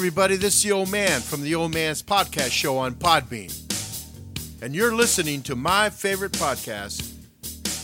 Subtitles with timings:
[0.00, 3.52] Everybody, this is the old man from the Old Man's Podcast Show on Podbean.
[4.62, 7.12] And you're listening to my favorite podcast,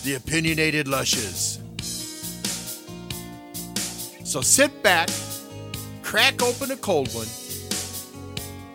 [0.02, 1.60] The Opinionated Lushes.
[4.24, 5.10] So sit back,
[6.02, 7.26] crack open a cold one,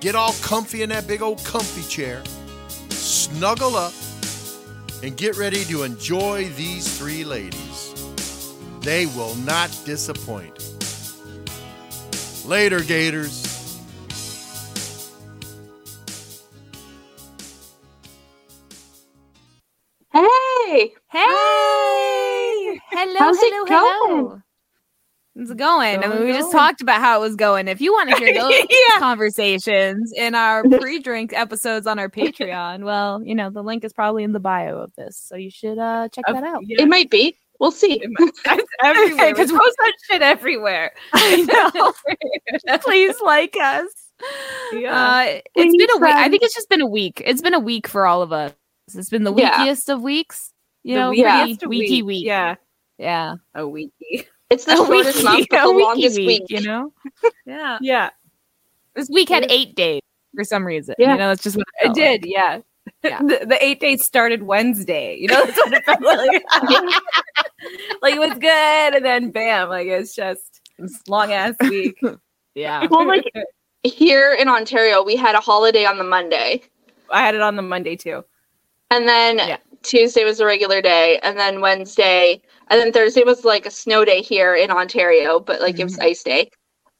[0.01, 2.21] get all comfy in that big old comfy chair,
[2.89, 3.93] snuggle up,
[5.01, 7.91] and get ready to enjoy these three ladies.
[8.81, 10.70] They will not disappoint.
[12.45, 13.47] Later, Gators.
[20.11, 20.93] Hey!
[21.09, 22.79] Hey!
[22.91, 24.25] Hello, How's it hello, going?
[24.25, 24.41] hello.
[25.35, 26.03] It's going.
[26.03, 27.69] I mean, we just talked about how it was going.
[27.69, 28.99] If you want to hear those Yeah.
[28.99, 34.23] conversations in our pre-drink episodes on our Patreon, well, you know, the link is probably
[34.25, 36.61] in the bio of this, so you should uh check that out.
[36.67, 37.37] It might be.
[37.61, 38.01] We'll see.
[38.03, 38.39] It's
[38.83, 39.27] everywhere.
[39.27, 40.91] We Because- post that shit everywhere.
[41.13, 42.77] I know.
[42.79, 43.87] Please like us.
[44.73, 44.95] Yeah.
[44.97, 45.23] Uh,
[45.55, 46.15] We it's need been a week.
[46.15, 47.21] I think it's just been a week.
[47.23, 48.51] It's been a week for all of us.
[48.95, 49.59] It's been the Yeah.
[49.67, 50.51] weekiest of weeks.
[50.83, 51.45] You The know, yeah.
[51.45, 52.03] weeky, week.
[52.05, 52.25] week.
[52.25, 52.55] Yeah.
[52.97, 53.35] Yeah.
[53.53, 54.25] A weeky.
[54.49, 56.43] It's the A shortest weeky- month, but a the weeky longest week.
[56.49, 56.93] You know.
[57.45, 57.77] yeah.
[57.79, 58.09] Yeah.
[58.95, 60.01] This week had eight days
[60.35, 60.95] for some reason.
[60.97, 61.11] Yeah.
[61.11, 62.25] You know, that's just what It felt did.
[62.25, 62.61] Yeah.
[63.03, 63.19] Yeah.
[63.21, 65.17] The, the eight days started Wednesday.
[65.17, 66.43] You know, it felt like.
[68.01, 70.61] like it was good, and then bam, like it's just
[71.07, 71.99] long ass week.
[72.55, 72.87] Yeah.
[72.89, 73.31] Well, like
[73.83, 76.61] here in Ontario, we had a holiday on the Monday,
[77.11, 78.23] I had it on the Monday too.
[78.89, 79.57] and then Yeah.
[79.83, 82.39] Tuesday was a regular day, and then Wednesday,
[82.69, 85.93] and then Thursday was like a snow day here in Ontario, but like it was
[85.93, 86.09] mm-hmm.
[86.09, 86.49] ice day.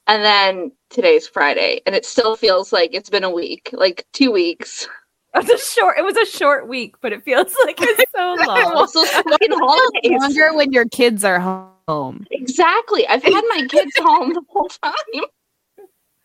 [0.07, 4.31] And then today's Friday, and it still feels like it's been a week, like two
[4.31, 4.87] weeks.
[5.35, 5.97] It was a short.
[5.97, 8.73] It was a short week, but it feels like it's so long.
[8.75, 10.19] Also, fucking holidays.
[10.19, 12.27] Longer when your kids are home.
[12.31, 13.07] Exactly.
[13.07, 14.93] I've had my kids home the whole time.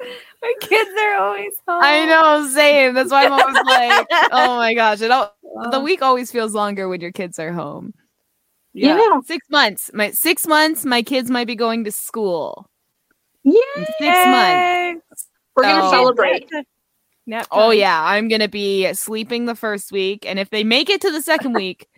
[0.43, 1.83] My kids are always home.
[1.83, 2.93] I know, same.
[2.93, 5.35] That's why I'm always like, oh my gosh, it all,
[5.71, 7.95] the week always feels longer when your kids are home.
[8.75, 9.21] Yeah.
[9.25, 9.91] Six months.
[9.95, 10.85] My six months.
[10.85, 12.69] My kids might be going to school.
[13.43, 13.61] Yeah.
[13.99, 15.29] Six months.
[15.57, 16.47] We're gonna celebrate.
[17.27, 21.01] Nap Oh yeah, I'm gonna be sleeping the first week, and if they make it
[21.03, 21.89] to the second week,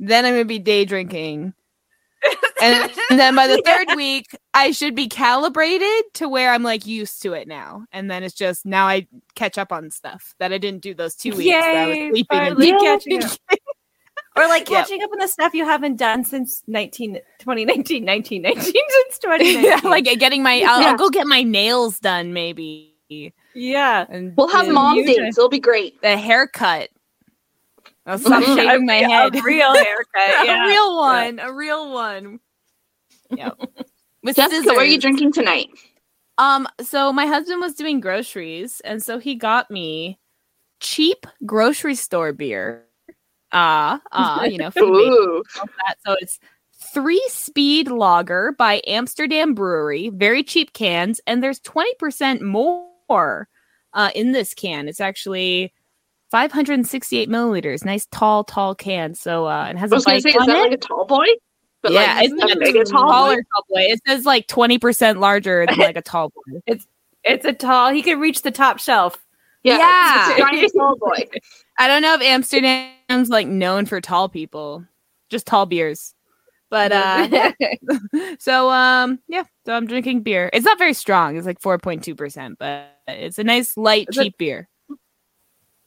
[0.00, 1.54] then I'm gonna be day drinking.
[2.62, 7.20] And, then by the third week, I should be calibrated to where I'm like used
[7.22, 7.86] to it now.
[7.90, 11.16] And then it's just now I catch up on stuff that I didn't do those
[11.16, 11.50] two weeks.
[11.50, 12.78] that I was sleeping and finally Yeah.
[12.78, 13.32] catching up.
[14.36, 14.86] Or like Yep.
[14.86, 19.64] catching up on the stuff you haven't done since 19, 2019, 1919, since 2019.
[19.64, 20.88] yeah, like getting my I'll, Yeah.
[20.90, 22.91] I'll go get my nails done maybe
[23.54, 24.06] yeah.
[24.08, 25.16] and We'll have the- mom you days.
[25.16, 26.00] just- It'll be great.
[26.02, 26.88] the haircut
[28.06, 28.56] i'll stop Mhm.
[28.56, 30.06] shaving my head A real haircut.
[30.44, 30.64] Yeah.
[30.64, 32.40] a real one a real one
[33.30, 33.56] yep
[34.24, 35.68] with Jessica, what are you drinking tonight?
[36.38, 40.18] um so my husband was doing groceries and so he got me
[40.80, 42.84] cheap grocery store beer
[43.52, 45.42] ah ah you know Ooh.
[45.86, 45.96] that.
[46.04, 46.40] So it's
[46.92, 52.88] three speed lager by Amsterdam Brewery, very cheap cans, and there's 20% more
[53.92, 54.88] uh, in this can.
[54.88, 55.72] It's actually
[56.30, 57.84] 568 milliliters.
[57.84, 59.14] Nice tall, tall can.
[59.14, 60.48] So uh, it has I a was say, is that it.
[60.48, 61.26] like a tall boy?
[61.82, 63.10] But yeah, like, it's like big as tall boy?
[63.10, 63.80] taller tall boy.
[63.82, 66.60] It says like 20% larger than like a tall boy.
[66.66, 66.86] It's
[67.24, 69.16] it's a tall, he could reach the top shelf.
[69.62, 70.30] Yeah, Yeah.
[70.30, 71.28] It's, it's a giant tall boy.
[71.78, 74.84] I don't know if Amsterdam's like known for tall people,
[75.28, 76.14] just tall beers.
[76.72, 77.52] But uh
[78.38, 80.48] so um yeah, so I'm drinking beer.
[80.54, 81.36] It's not very strong.
[81.36, 84.68] It's like 4.2%, but it's a nice light Is it- cheap beer.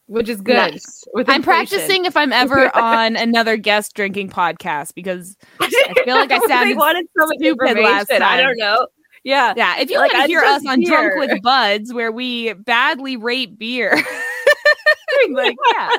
[0.06, 0.54] which is good.
[0.58, 1.04] Nice.
[1.16, 1.42] I'm inflation.
[1.44, 5.70] practicing if I'm ever on another guest drinking podcast because I
[6.06, 7.92] feel like I They sounded wanted so much stupid information.
[7.92, 8.86] last I don't know.
[9.24, 9.56] Yeah.
[9.58, 12.12] yeah, if you Like, want to I'm hear us just on Drunk with Buds where
[12.12, 13.96] we badly rate beer.
[15.32, 15.90] like yeah.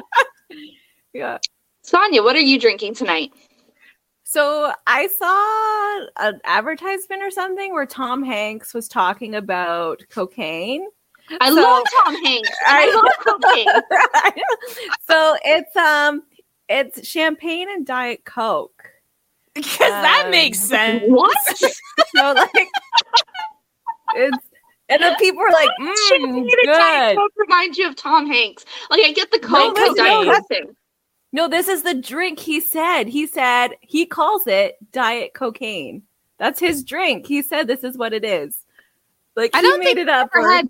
[1.13, 1.39] Yeah.
[1.83, 3.33] Sonia, what are you drinking tonight?
[4.37, 10.87] So I saw an advertisement or something where Tom Hanks was talking about cocaine.
[11.41, 12.51] I So- love Tom Hanks.
[12.67, 14.43] I love cocaine.
[15.09, 16.23] so it's um
[16.69, 18.91] it's champagne and diet coke.
[19.55, 21.05] Because that Um, makes sense.
[21.07, 21.39] What?
[22.15, 22.51] So like
[24.17, 24.37] it's
[24.91, 27.23] And then people were like, mm, Champagne Diet good.
[27.23, 28.67] Coke reminds you of Tom Hanks.
[28.91, 30.77] Like I get the Coke that's- and Diet no, Coke thing.
[31.37, 33.05] No, this is the drink he said.
[33.09, 36.03] He said he calls it diet cocaine.
[36.39, 37.27] That's his drink.
[37.27, 38.65] He said this is what it is.
[39.37, 40.31] Like I he don't made think it up.
[40.35, 40.69] Never or- had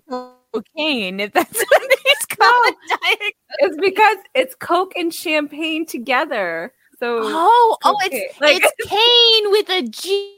[0.52, 1.20] cocaine.
[1.20, 2.74] If that's what it's called.
[2.88, 6.72] Diet It's because it's Coke and champagne together.
[6.98, 10.32] So Oh, oh, it's Like- it's cane with a G.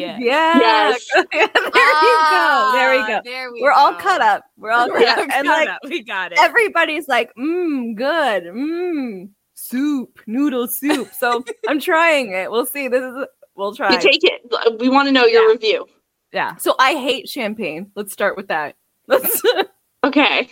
[0.00, 0.16] yeah.
[0.20, 1.04] Yes.
[1.32, 2.70] there you go.
[2.72, 3.16] There we go.
[3.16, 4.44] Ah, There we We're all cut up.
[4.56, 5.18] We're all cut We're up.
[5.18, 5.80] all And like up.
[5.88, 6.38] we got it.
[6.40, 8.44] everybody's like, mmm, good.
[8.44, 9.30] Mmm.
[9.70, 11.12] Soup, noodle soup.
[11.12, 12.50] So I'm trying it.
[12.50, 12.88] We'll see.
[12.88, 13.24] This is
[13.54, 13.92] we'll try.
[13.92, 14.80] You take it.
[14.80, 15.52] We want to know your Yeah.
[15.52, 15.86] review.
[16.32, 16.56] yeah.
[16.56, 17.90] so I hate champagne.
[17.94, 18.74] Let's start with that.
[19.06, 19.40] Let's
[20.04, 20.48] Okay.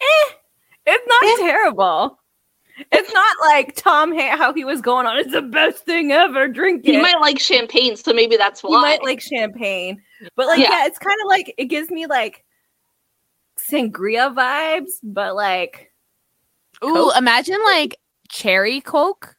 [0.00, 0.32] Eh,
[0.86, 1.36] it's not eh.
[1.46, 2.18] terrible.
[2.92, 5.16] It's not like Tom how he was going on.
[5.18, 6.46] It's the best thing ever.
[6.46, 6.92] Drink it.
[6.92, 8.70] You might like champagne, so maybe that's why.
[8.70, 10.02] You might like champagne,
[10.36, 10.68] but like Yeah.
[10.70, 12.44] yeah, it's kind of like it gives me like
[13.58, 15.85] sangria vibes, but like
[16.84, 17.16] Ooh, Coke?
[17.16, 17.96] imagine like
[18.28, 19.34] cherry Coke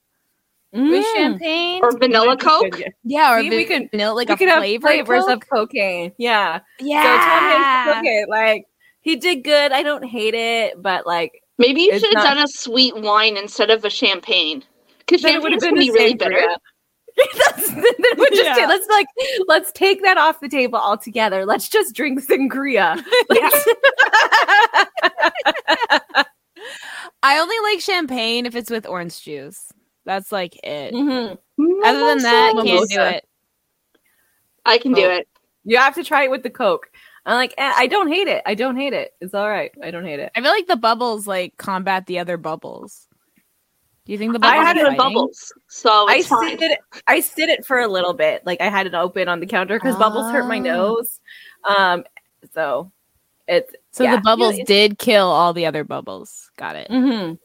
[0.74, 1.82] with mm, champagne.
[1.84, 2.78] or vanilla Coke.
[2.80, 2.88] yeah.
[3.04, 5.44] yeah, or See, we we could- vanilla, like we a could have flavored flavors Coke.
[5.44, 6.12] of cocaine.
[6.18, 6.60] Yeah.
[6.80, 7.04] yeah.
[7.04, 8.66] So Tom Hanks, okay, like
[9.02, 9.72] he did good.
[9.72, 13.36] I don't hate it, but like Maybe you should have not- done a sweet wine
[13.38, 14.64] instead of a champagne.
[15.00, 16.20] Because Then it would've been can be really sangria.
[16.20, 16.48] bitter.
[17.48, 17.84] that's then
[18.18, 18.68] we just Yeah.
[18.68, 19.08] let's like
[19.48, 21.46] let's take that off the table altogether.
[21.48, 23.02] Let's just drink sangria.
[23.30, 23.66] Let's-
[27.28, 29.72] I only like champagne if it's with orange juice.
[30.06, 30.94] That's like it.
[30.94, 31.38] Mhm.
[31.84, 32.66] Other than that, Mimosa.
[32.68, 33.26] can't do it.
[34.66, 35.10] I can do Oh.
[35.12, 35.28] it.
[35.66, 36.90] You have to try it with the Coke.
[37.26, 38.42] I'm like, eh, I don't hate it.
[38.46, 39.14] I don't hate it.
[39.20, 39.72] It's all right.
[39.84, 40.32] I don't hate it.
[40.36, 43.08] I feel like the bubbles like combat the other bubbles.
[44.06, 44.62] Do you think the bubbles?
[44.62, 46.58] I had are it in bubbles, so I it's fine.
[46.58, 46.80] sit it.
[47.08, 48.46] I sit it for a little bit.
[48.46, 50.62] Like I had it open on the counter because bubbles hurt my Oh.
[50.62, 51.20] nose.
[51.66, 52.06] Um,
[52.54, 52.94] so
[53.48, 54.16] it's So yeah.
[54.18, 56.52] the bubbles Yeah, did kill all the other bubbles.
[56.58, 56.90] Got it.
[56.90, 57.38] mhm.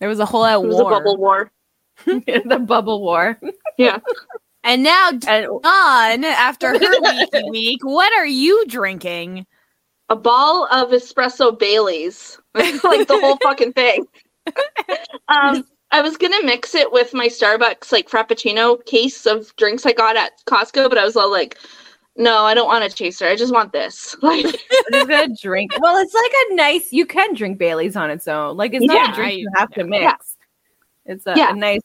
[0.00, 0.92] There was a whole out It war.
[0.92, 1.50] a bubble war.
[2.06, 3.38] the bubble war.
[3.78, 3.98] Yeah.
[4.64, 9.46] And now And Dawn, after her weeky week, what are you drinking?
[10.08, 14.06] A ball of espresso Baileys, like the whole fucking thing.
[15.28, 19.92] um, I was gonna mix it with my Starbucks like Frappuccino case of drinks I
[19.92, 21.56] got at Costco, but I was all like,
[22.18, 23.26] "No, I don't want a chaser.
[23.26, 24.52] I just want this." Like, I'm
[24.92, 25.72] just gonna drink.
[25.80, 26.92] Well, it's like a nice.
[26.92, 28.56] You can drink Bailey's on its own.
[28.56, 30.02] Like it's not Yeah, a drink I- you have to mix.
[30.02, 30.16] Yeah.
[31.14, 31.52] It's a, Yeah.
[31.52, 31.80] a nice.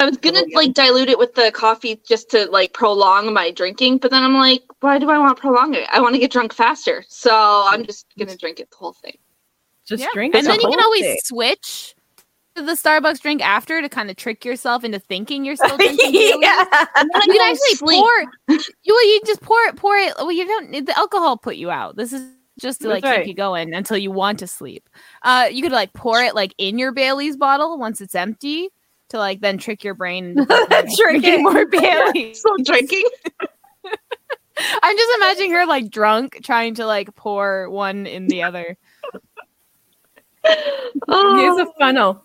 [0.00, 3.98] I was gonna like dilute it with the coffee just to like prolong my drinking,
[3.98, 5.86] but then I'm like, why do I want to prolong it?
[5.92, 9.16] I want to get drunk faster, so I'm just gonna drink it the whole thing.
[9.86, 10.08] Just Yeah.
[10.12, 10.34] drink.
[10.34, 11.18] And the then you can always thing.
[11.22, 12.01] switch to
[12.54, 16.40] the Starbucks drink after to kind of trick yourself into thinking you're still drinking.
[16.42, 16.64] Yeah.
[16.96, 17.98] And then You can actually sleep.
[18.00, 18.58] pour.
[18.82, 20.12] You well, you just pour it, pour it.
[20.18, 20.86] Well, you don't.
[20.86, 21.96] The alcohol put you out.
[21.96, 22.22] This is
[22.60, 23.24] just to like That's right.
[23.24, 24.88] keep you going until you want to sleep.
[25.22, 28.68] Uh, you could like pour it like in your Bailey's bottle once it's empty
[29.08, 32.38] to like then trick your brain into thinking you're Drink drinking more Bailey's.
[32.40, 33.04] Still drinking.
[34.82, 38.76] I'm just imagining her like drunk trying to like pour one in the other.
[41.08, 42.24] Oh, Here's a funnel.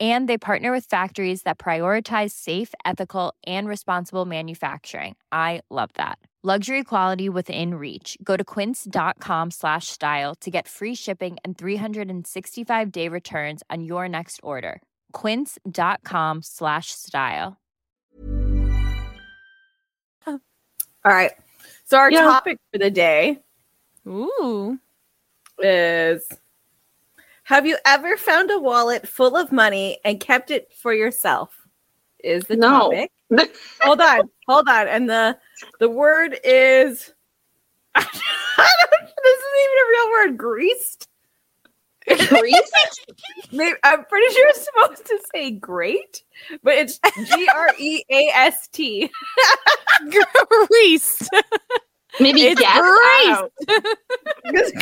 [0.00, 5.14] And they partner with factories that prioritize safe, ethical, and responsible manufacturing.
[5.30, 6.18] I love that.
[6.42, 8.16] Luxury quality within reach.
[8.24, 14.08] Go to quince.com slash style to get free shipping and 365 day returns on your
[14.08, 14.80] next order.
[15.12, 17.58] Quince.com slash style.
[20.26, 21.32] All right.
[21.84, 22.22] So our Yeah.
[22.22, 23.38] topic for the day
[24.06, 24.78] Ooh.
[25.58, 26.26] is
[27.50, 31.52] Have you ever found a wallet full of money and kept it for yourself?
[32.22, 32.92] Is the No.
[32.92, 33.10] topic.
[33.82, 34.86] hold on, hold on.
[34.86, 35.36] And the
[35.80, 37.12] the word is
[37.96, 41.08] I don't, this isn't even a real word, greased.
[42.28, 42.70] Grease?
[43.52, 46.22] Maybe, I'm pretty sure it's supposed to say great,
[46.62, 47.00] but it's
[47.34, 49.10] G R E A S T.
[50.08, 51.28] Greased.
[52.20, 52.80] Maybe It's guess?
[52.80, 53.66] I grease.
[53.66, 53.90] don't know.
[54.60, 54.72] It's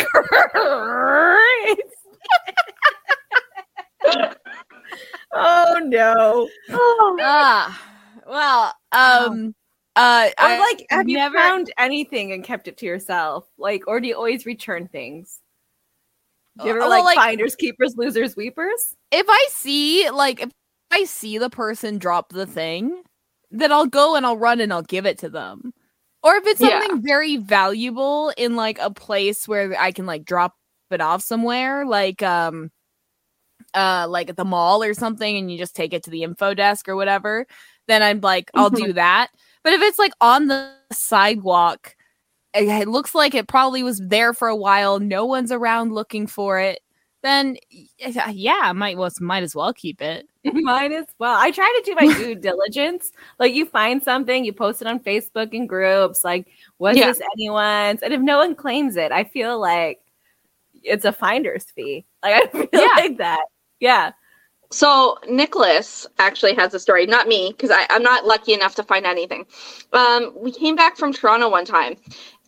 [1.74, 1.78] great.
[5.32, 6.48] oh no!
[6.70, 7.16] Oh.
[7.20, 7.82] Ah,
[8.26, 9.54] well, um,
[9.96, 13.46] uh, Or I like, have never- you found anything and kept it to yourself?
[13.58, 15.40] Like, or do you always return things?
[16.58, 18.94] Do you ever Uh, like, like- finders, keepers, losers, weepers?
[19.10, 20.50] if I see like if
[20.90, 23.02] I see the person drop the thing,
[23.50, 25.72] then I'll go and I'll run and I'll give it to them.
[26.22, 26.80] Or if it's Yeah.
[26.80, 30.56] something very valuable in like a place where I can like drop
[30.92, 32.70] it off somewhere, like um
[33.74, 36.54] uh like at the mall or something and you just take it to the info
[36.54, 37.46] desk or whatever,
[37.86, 39.28] then I'm like I'll do that.
[39.64, 41.94] But if it's like on the sidewalk,
[42.54, 46.26] it it looks like it probably was there for a while, no one's around looking
[46.26, 46.80] for it,
[47.22, 47.56] then
[48.32, 50.28] yeah, I might well might as well keep it.
[50.44, 51.34] might as well.
[51.36, 53.12] I try to do my due diligence.
[53.38, 56.24] Like, you find something, you post it on Facebook in groups.
[56.24, 56.46] Like,
[56.78, 57.06] was Yeah.
[57.08, 58.02] this anyone's?
[58.02, 60.00] And if no one claims it, I feel like
[60.82, 62.06] it's a finder's fee.
[62.22, 62.88] Like, I feel Yeah.
[62.96, 63.44] like that.
[63.80, 64.12] Yeah.
[64.70, 69.06] So Nicholas actually has a story, not me, because I'm not lucky enough to find
[69.06, 69.46] anything.
[69.94, 71.96] Um, we came back from Toronto one time,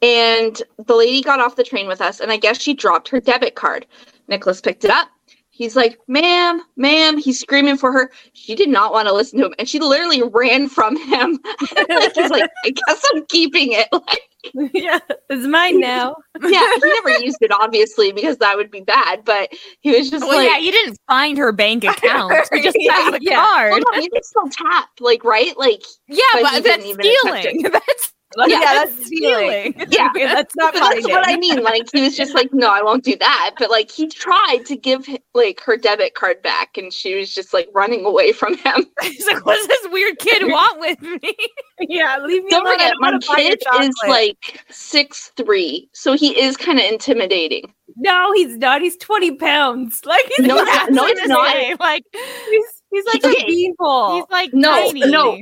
[0.02, 3.20] and the lady got off the train with us, and I guess she dropped her
[3.20, 3.86] debit card.
[4.28, 5.08] Nicholas picked it up.
[5.48, 8.10] He's like, "Ma'am, ma'am!" He's screaming for her.
[8.34, 11.38] She did not want to listen to him, and she literally ran from him.
[11.88, 14.20] like he's like, "I guess I'm keeping it." Like,
[14.74, 14.98] yeah.
[15.28, 16.16] It's mine now.
[16.42, 19.24] yeah, he never used it, obviously, because that would be bad.
[19.24, 22.32] But he was just Well, like, yeah, you didn't find her bank account.
[22.52, 23.36] You just Yeah, found the yeah.
[23.36, 23.70] card.
[23.72, 25.56] Well, no, you can still tap, like, right?
[25.58, 27.62] Like, yeah, but but, that's didn't even attempt stealing.
[27.62, 28.12] That's
[28.46, 29.74] yeah, Yeah, that's stealing.
[29.90, 30.08] Yeah.
[30.14, 31.62] that's not But that's what I mean.
[31.62, 33.52] Like he was just like, no, I won't do that.
[33.58, 37.52] But like he tried to give like her debit card back, and she was just
[37.54, 38.86] like running away from him.
[39.02, 41.34] He's like, what's this weird kid want with me?
[41.80, 42.74] Yeah, leave me Don't alone.
[42.78, 46.84] Forget, my wanna buy your kid is like six three, so he is kind of
[46.84, 47.72] intimidating.
[47.96, 48.82] no, he's not.
[48.82, 50.04] He's twenty pounds.
[50.04, 50.90] Like he's No, not.
[50.90, 51.80] no, it's not.
[51.80, 52.04] Like
[52.50, 54.14] He's, he's like a beanpole.
[54.16, 55.06] he's like No, tiny.
[55.06, 55.38] no.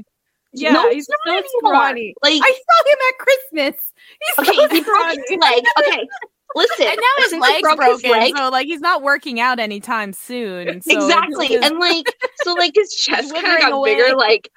[0.53, 1.49] Yeah, no, he's not so anymore.
[1.59, 2.15] scrawny.
[2.23, 3.93] Like, I saw him at Christmas.
[4.21, 5.65] He's okay, so he broke his leg.
[5.79, 6.09] Okay,
[6.55, 6.87] listen.
[6.87, 10.13] And now his leg's broke his broken, leg- so like he's not working out anytime
[10.13, 10.81] soon.
[10.81, 12.07] So exactly and like
[12.43, 13.95] so like his chest kind of got away.
[13.97, 14.51] bigger like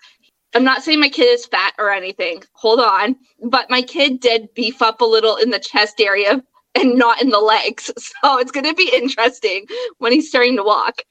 [0.53, 3.15] i'm not saying my kid is fat or anything hold on
[3.49, 6.41] but my kid did beef up a little in the chest area
[6.75, 9.65] and not in the legs so it's going to be interesting
[9.99, 11.01] when he's starting to walk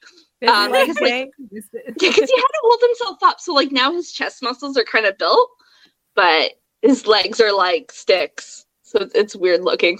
[0.48, 1.64] um, because, like- big?
[1.98, 5.06] because he had to hold himself up so like now his chest muscles are kind
[5.06, 5.50] of built
[6.14, 9.98] but his legs are like sticks so it's, weird looking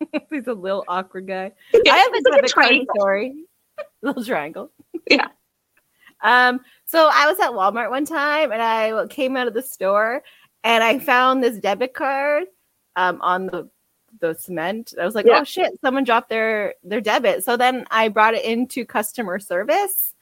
[0.30, 1.52] he's a little awkward guy.
[1.72, 2.94] Yeah, I have a like card triangle.
[2.96, 3.44] story.
[4.02, 4.70] Little triangle.
[5.10, 5.28] Yeah.
[6.22, 6.60] Um.
[6.86, 10.22] So I was at Walmart one time, and I came out of the store,
[10.64, 12.44] and I found this debit card,
[12.96, 13.68] um, on the
[14.20, 14.94] the cement.
[15.00, 15.40] I was like, Yeah.
[15.40, 17.44] oh shit, someone dropped their their debit.
[17.44, 20.14] So then I brought it into customer service,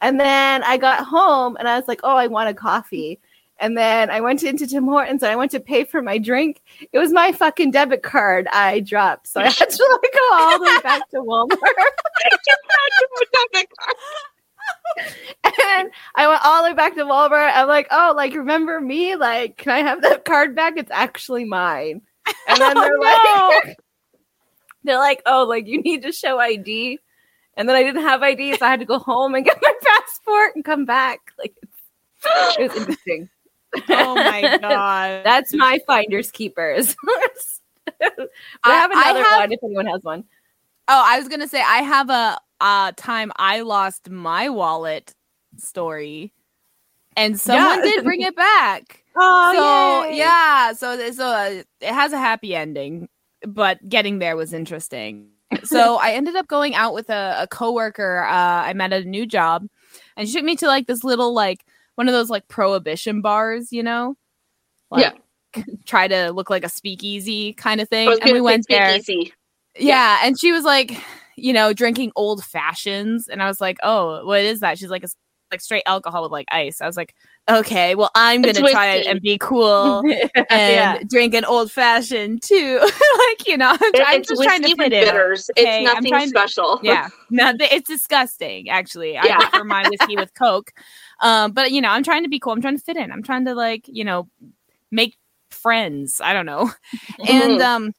[0.00, 3.20] and then I got home, and I was like, oh, I want a coffee.
[3.60, 6.62] And then I went into Tim Hortons and I went to pay for my drink.
[6.92, 9.26] It was my fucking debit card I dropped.
[9.26, 11.58] So I had to like go all the way back to Walmart.
[15.44, 17.50] and I went all the way back to Walmart.
[17.54, 19.16] I'm like, oh, like remember me?
[19.16, 20.74] Like, can I have that card back?
[20.76, 22.02] It's actually mine.
[22.48, 23.76] And then they're Oh, like,
[24.84, 26.98] they're like, oh, like you need to show ID.
[27.56, 29.72] And then I didn't have ID, so I had to go home and get my
[29.82, 31.18] passport and come back.
[31.38, 33.28] Like, it's, it was interesting.
[33.90, 35.24] oh my god.
[35.24, 36.94] That's my finders keepers.
[38.00, 38.10] I,
[38.64, 40.24] I- have I another have- one if anyone has one.
[40.90, 45.14] Oh, I was gonna say I have a uh time I lost my wallet
[45.58, 46.32] story,
[47.16, 47.90] and someone Yeah.
[47.94, 49.04] did bring it back.
[49.20, 50.18] Oh, so yay.
[50.18, 53.08] yeah, so so uh, it has a happy ending,
[53.46, 55.30] but getting there was interesting.
[55.64, 59.08] so I ended up going out with a, a coworker uh, I met at a
[59.08, 59.66] new job,
[60.16, 61.64] and she took me to like this little like
[61.96, 64.16] one of those like prohibition bars, you know,
[64.90, 65.14] Like,
[65.56, 65.62] Yeah.
[65.86, 68.08] try to look like a speakeasy kind of thing.
[68.22, 69.00] And we went there.
[69.00, 69.32] speakeasy.
[69.76, 70.92] Yeah, and she was like,
[71.36, 74.78] you know, drinking old fashions, and I was like, oh, what is that?
[74.78, 75.16] She's like, it's
[75.50, 76.80] like straight alcohol with like ice.
[76.80, 77.14] I was like,
[77.48, 80.00] okay, well, I'm gonna try it and be cool
[80.34, 80.98] and yeah.
[81.08, 82.78] drink an old fashioned too.
[82.82, 85.50] like, you know, I'm, just trying to fit bitters.
[85.58, 85.84] okay?
[85.84, 86.80] It's nothing trying to- special.
[86.88, 88.68] Yeah, no, it's disgusting.
[88.68, 89.38] Actually, I Yeah.
[89.38, 90.72] prefer my whiskey with Coke.
[91.20, 92.52] Um, but you know, I'm trying to be cool.
[92.52, 93.10] I'm trying to fit in.
[93.12, 94.28] I'm trying to like, you know,
[94.90, 95.16] make
[95.50, 96.20] friends.
[96.22, 96.70] I don't know.
[97.20, 97.22] Mm-hmm.
[97.28, 97.92] And um,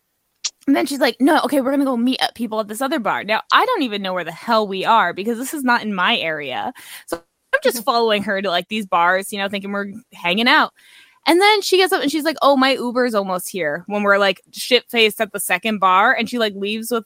[0.68, 3.00] And then she's like, no, okay, we're gonna go meet up people at this other
[3.00, 3.24] bar.
[3.24, 5.94] Now I don't even know where the hell we are because this is not in
[5.94, 6.72] my area.
[7.08, 7.22] So
[7.66, 10.74] I'm just following her to like these bars, you know, thinking we're hanging out.
[11.26, 14.18] And then she gets up and she's like, "Oh, my Uber's almost here." When we're
[14.18, 17.04] like shit faced at the second bar, and she like leaves with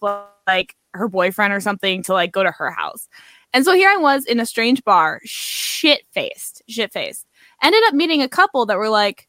[0.48, 3.10] like her boyfriend or something to like go to her house.
[3.54, 7.28] And so here I was in a strange bar, shit faced, shit faced.
[7.62, 9.28] Ended up meeting a couple that were like,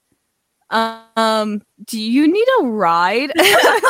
[0.71, 3.33] um, do you need a ride?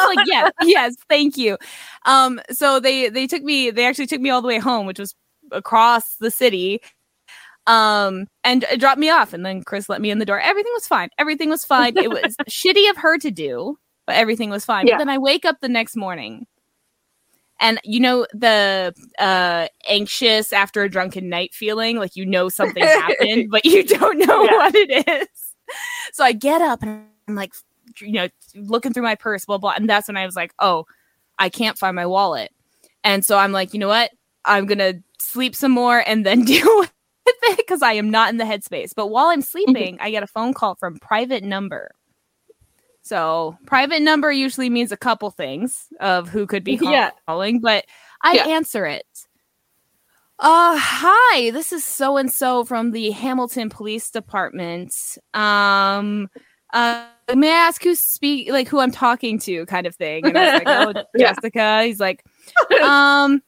[0.05, 1.57] Like, yes, yes, thank you.
[2.05, 4.99] Um, so they they took me, they actually took me all the way home, which
[4.99, 5.15] was
[5.51, 6.81] across the city.
[7.67, 10.39] Um, and it dropped me off, and then Chris let me in the door.
[10.41, 11.09] Everything was fine.
[11.19, 11.97] Everything was fine.
[11.97, 14.87] It was shitty of her to do, but everything was fine.
[14.87, 14.95] Yeah.
[14.95, 16.47] But then I wake up the next morning
[17.61, 22.83] and you know the uh anxious after a drunken night feeling like you know something
[22.83, 24.57] happened but you don't know Yeah.
[24.57, 25.29] what it is
[26.13, 27.55] so i get up and i'm like
[28.01, 30.85] you know looking through my purse blah blah and that's when i was like oh
[31.39, 32.51] i can't find my wallet
[33.05, 34.11] and so i'm like you know what
[34.45, 36.95] i'm gonna sleep some more and then deal with it
[37.57, 40.53] because i am not in the headspace but while i'm sleeping i get a phone
[40.55, 41.91] call from private number
[43.03, 47.11] so private number usually means a couple things of who could be Yeah.
[47.27, 47.85] calling, but
[48.23, 48.47] I Yeah.
[48.47, 49.07] answer it.
[50.39, 54.95] Uh hi, this is so and so from the Hamilton Police Department.
[55.35, 56.31] Um
[56.73, 60.27] uh may I ask who's speak like who I'm talking to kind of thing.
[60.29, 61.35] And I was like, Oh Yeah.
[61.35, 61.83] Jessica.
[61.85, 62.25] He's like,
[62.83, 63.43] um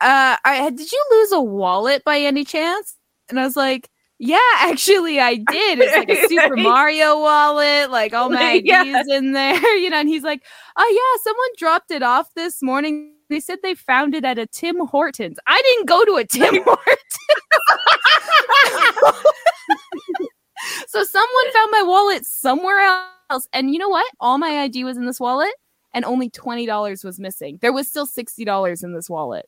[0.00, 2.95] uh I did you lose a wallet by any chance?
[3.28, 5.78] And I was like, yeah, actually, I did.
[5.80, 9.02] It's like a Super Mario wallet, like all my IDs Yeah.
[9.10, 9.98] in there, you know.
[9.98, 10.42] And he's like,
[10.76, 13.12] "Oh yeah, someone dropped it off this morning.
[13.28, 15.38] They said they found it at a Tim Hortons.
[15.46, 17.18] I didn't go to a Tim Hortons.
[20.88, 22.78] so someone found my wallet somewhere
[23.30, 24.06] else, and you know what?
[24.20, 25.52] All my ID was in this wallet,
[25.92, 27.58] and only twenty dollars was missing.
[27.62, 29.46] There was still sixty dollars in this wallet.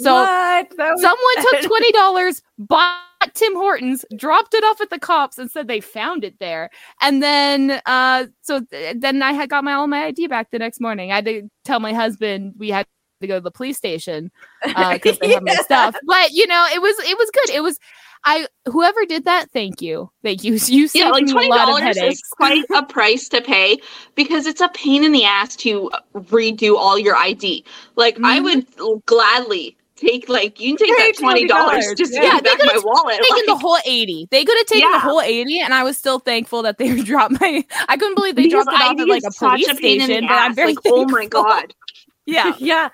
[0.00, 0.66] So was-
[1.00, 3.02] someone took twenty dollars, bought
[3.34, 6.70] Tim Hortons, dropped it off at the cops, and said they found it there.
[7.02, 10.58] And then, uh, so th- then I had got my all my ID back the
[10.58, 11.10] next morning.
[11.10, 12.86] I had to tell my husband we had
[13.20, 14.30] to go to the police station
[14.64, 15.96] because they have my stuff.
[16.06, 17.50] But you know, it was it was good.
[17.56, 17.78] It was
[18.24, 19.50] I whoever did that.
[19.52, 20.52] Thank you, thank you.
[20.52, 22.20] You saved Yeah, like me twenty a lot of dollars headaches.
[22.20, 23.78] is quite a price to pay
[24.14, 27.64] because it's a pain in the ass to redo all your ID.
[27.96, 28.44] Like I Mhm.
[28.78, 32.40] would gladly take like you can take Pay that twenty dollars $20, just to yeah.
[32.40, 33.20] get they back my could've wallet.
[33.20, 34.28] taken the whole 80.
[34.30, 37.40] They could have taken the whole 80, and I was still thankful that they dropped
[37.40, 37.64] my.
[37.88, 40.22] I couldn't believe they because dropped it off at like a is police a station.
[40.22, 41.74] the But I'm very Like, oh my god.
[42.26, 42.54] Yeah.
[42.58, 42.88] yeah.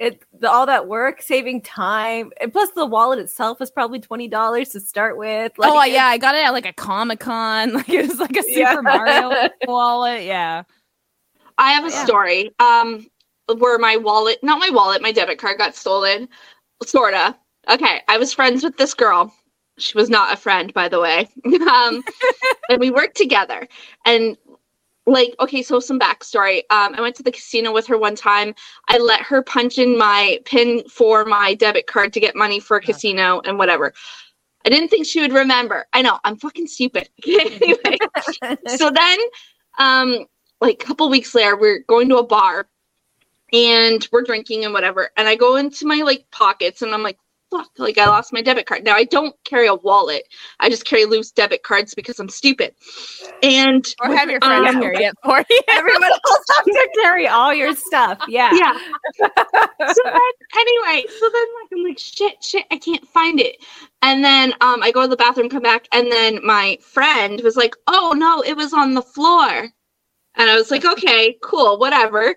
[0.00, 4.26] It the, all that work, saving time, and plus the wallet itself was probably twenty
[4.26, 5.52] dollars to start with.
[5.56, 7.72] Like, oh yeah, I got it at like a Comic Con.
[7.74, 8.80] Like it was like a Super Yeah.
[8.82, 10.24] Mario wallet.
[10.24, 10.64] Yeah.
[11.58, 12.04] I have a Yeah.
[12.04, 13.06] story um
[13.58, 16.28] where my wallet, not my wallet, my debit card got stolen.
[16.84, 17.36] Sorta.
[17.68, 19.34] Okay, I was friends with this girl.
[19.78, 21.28] She was not a friend, by the way.
[21.68, 22.04] um,
[22.68, 23.66] and we worked together.
[24.04, 24.36] And
[25.06, 26.58] like, okay, so some backstory.
[26.70, 28.54] Um, I went to the casino with her one time.
[28.88, 32.76] I let her punch in my pin for my debit card to get money for
[32.76, 33.92] a casino and whatever.
[34.64, 35.86] I didn't think she would remember.
[35.92, 37.10] I know, I'm fucking stupid.
[37.26, 37.98] anyway,
[38.66, 39.18] so then
[39.78, 40.26] um
[40.60, 42.68] like a couple weeks later we're going to a bar
[43.54, 47.18] and we're drinking and whatever and i go into my like pockets and i'm like
[47.52, 50.24] fuck like i lost my debit card now i don't carry a wallet
[50.60, 52.74] i just carry loose debit cards because i'm stupid
[53.44, 55.60] and Or have your friends Um, carry it for you.
[55.70, 58.20] Everyone else has to carry all your stuff.
[58.28, 58.50] Yeah.
[58.52, 58.74] yeah
[59.22, 63.56] so then anyway so then like i'm like shit shit i can't find it
[64.02, 67.56] and then um i go to the bathroom come back and then my friend was
[67.56, 72.34] like oh no it was on the floor and i was like okay cool whatever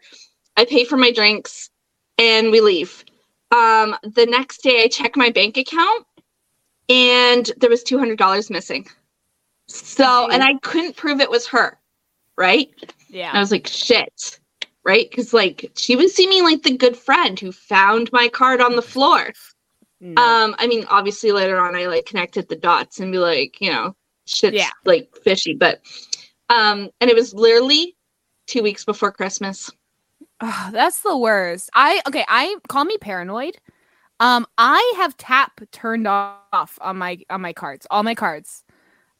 [0.58, 1.70] i pay for my drinks
[2.18, 3.04] and we leave
[3.52, 6.06] um the next day i check my bank account
[6.90, 8.88] and there was $200 missing
[9.68, 11.78] so and i couldn't prove it was her
[12.38, 12.70] right
[13.10, 13.32] Yeah.
[13.34, 14.40] I was like, shit.
[14.84, 15.10] Right?
[15.10, 18.82] Because like she was seeming like the good friend who found my card on the
[18.82, 19.34] floor.
[20.00, 20.22] No.
[20.22, 23.72] Um, I mean, obviously later on I like connected the dots and be like, you
[23.72, 23.96] know,
[24.28, 24.70] shit's Yeah.
[24.86, 25.54] like fishy.
[25.56, 25.82] But
[26.50, 27.98] um, and it was literally
[28.46, 29.70] two weeks before Christmas.
[30.42, 31.70] Oh, that's the worst.
[31.74, 33.58] I okay, I call me paranoid.
[34.20, 38.64] Um, I have tap turned off on my on my cards, all my cards.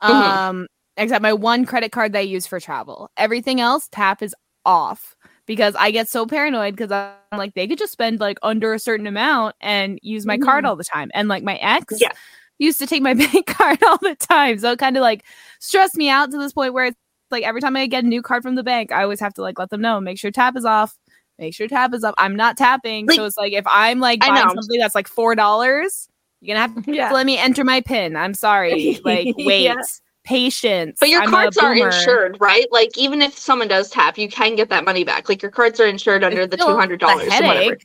[0.08, 0.40] Mhm.
[0.42, 3.12] Um, except my one credit card that I use for travel.
[3.18, 5.16] Everything else, tap is off
[5.48, 8.80] because I get so paranoid because I'm like they could just spend like under a
[8.80, 11.12] certain amount and use my card all the time.
[11.16, 12.12] And like my ex Yeah.
[12.60, 14.58] used to take my bank card all the time.
[14.60, 15.24] So it kind of like
[15.60, 16.98] stressed me out to this point where it's
[17.32, 19.42] like every time I get a new card from the bank, I always have to
[19.42, 20.98] like let them know, make sure tap is off
[21.40, 22.16] Make sure tap is up.
[22.18, 23.06] I'm not tapping.
[23.08, 26.10] Like- so it's like if I'm like I buying something that's like four dollars,
[26.42, 27.12] you're gonna have to Yeah.
[27.12, 28.16] let me enter my pin.
[28.16, 29.00] I'm sorry.
[29.06, 29.64] Like wait.
[29.64, 29.76] Yeah.
[30.24, 30.98] Patience.
[31.00, 32.66] But your I'm cards are insured, right?
[32.70, 35.30] Like even if someone does tap, you can get that money back.
[35.30, 37.32] Like your cards are insured under It's the two hundred dollars.
[37.32, 37.82] headache.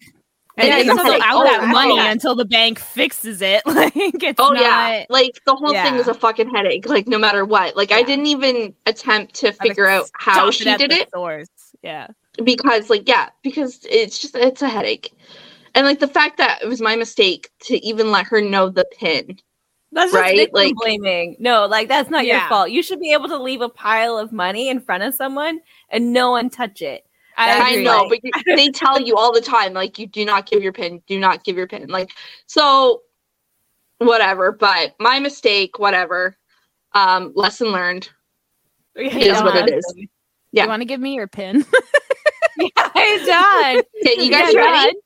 [0.59, 1.73] And It then you still out Oh, that yeah.
[1.73, 3.63] money until the bank fixes it.
[3.67, 6.87] Like it's Oh not yeah, like the whole thing is a fucking headache.
[6.89, 7.77] Like no matter what.
[7.77, 11.49] Like I didn't even attempt to figure out how she did it Source.
[11.83, 12.09] Yeah.
[12.45, 15.13] Because, like, yeah, because it's just it's a headache,
[15.75, 18.85] and like the fact that it was my mistake to even let her know the
[18.99, 19.39] pin.
[19.95, 21.37] That's just Right, victim like- blaming.
[21.39, 22.71] No, like that's not your fault.
[22.71, 26.15] You should be able to leave a pile of money in front of someone and
[26.15, 27.05] no one touch it.
[27.37, 27.85] I, I agree.
[27.85, 30.73] know, but you, they tell you all the time, like, you do not give your
[30.73, 31.89] pin, do not give your pin.
[31.89, 32.11] Like,
[32.47, 33.03] so
[33.99, 36.37] whatever, but my mistake, whatever.
[36.95, 38.09] Um, lesson learned.
[38.95, 39.95] It is what it is.
[40.53, 40.63] yeah.
[40.65, 41.65] You want to give me your pin?
[42.77, 43.83] I'm done.
[44.07, 44.97] Okay, you guys Yeah, ready?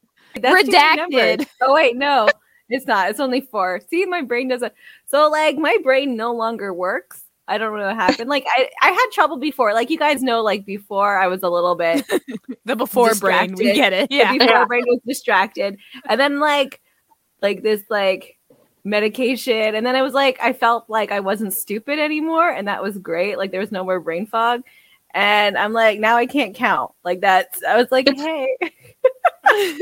[0.40, 1.46] That's Redacted.
[1.62, 2.28] Oh wait, no,
[2.68, 3.10] it's not.
[3.10, 3.80] It's only four.
[3.90, 4.72] See, my brain doesn't.
[5.06, 7.22] So like, my brain no longer works.
[7.48, 8.28] I don't know what happened.
[8.28, 9.72] Like, I I had trouble before.
[9.72, 12.04] Like you guys know, like before I was a little bit
[12.64, 13.54] the before brain.
[13.54, 14.10] We get it.
[14.10, 14.32] yeah.
[14.32, 14.38] Yeah.
[14.38, 14.64] before Yeah.
[14.64, 16.80] brain was distracted, and then like
[17.42, 18.36] like this like
[18.84, 22.82] medication, and then I was like, I felt like I wasn't stupid anymore, and that
[22.82, 23.38] was great.
[23.38, 24.62] Like there was no more brain fog.
[25.16, 26.92] And I'm like, now I can't count.
[27.02, 28.54] Like that's I was like, hey,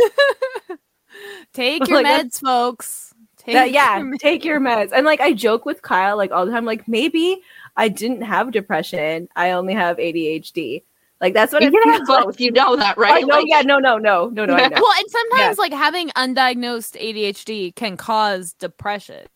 [1.53, 3.13] Take your Like, meds, folks.
[3.37, 4.19] Take That- yeah, your meds.
[4.19, 4.91] take your meds.
[4.93, 7.41] And like I joke with Kyle like all the time, like maybe
[7.77, 9.29] I didn't have depression.
[9.37, 10.83] I only have ADHD.
[11.21, 12.25] Like that's what You it feels like.
[12.25, 12.41] both.
[12.41, 13.25] You know that, Oh, right?
[13.27, 14.55] no, Like, yeah, no, no, no, no, no.
[14.55, 14.77] I know.
[14.81, 19.27] Well, and sometimes like having undiagnosed ADHD can cause depression.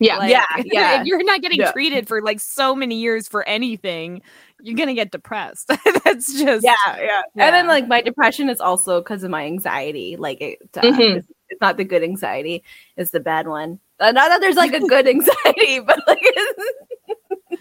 [0.00, 0.16] yeah.
[0.18, 1.00] Like, Yeah, yeah.
[1.00, 1.72] If you're not getting Yeah.
[1.72, 4.22] treated for like so many years for anything,
[4.62, 5.68] you're gonna get depressed.
[6.04, 6.96] That's just yeah, yeah.
[6.98, 7.46] Yeah.
[7.46, 10.16] And then like my depression is also because of my anxiety.
[10.16, 11.16] Like it, uh, Mhm.
[11.18, 12.62] it's, it's not the good anxiety;
[12.96, 13.78] it's the bad one.
[14.00, 16.20] Uh, not that there's like a good anxiety, but like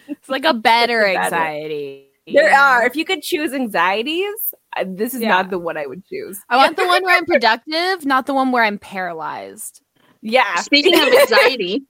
[0.07, 1.25] it's like a better It's a one.
[1.25, 2.09] anxiety.
[2.27, 2.85] there are.
[2.85, 5.29] If you could choose anxieties, uh, this is Yeah.
[5.29, 6.39] not the one I would choose.
[6.49, 9.81] I want the one where I'm productive, not the one where I'm paralyzed.
[10.21, 11.83] Yeah, Speaking of anxiety,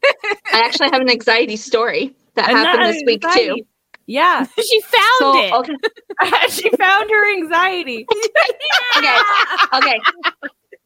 [0.53, 3.61] I actually have an anxiety story that And happened this week anxiety.
[3.61, 3.67] too.
[4.07, 5.53] Yeah, she found So it.
[5.53, 5.75] okay,
[6.49, 8.07] she found her anxiety.
[8.97, 9.17] okay,
[9.73, 9.99] okay.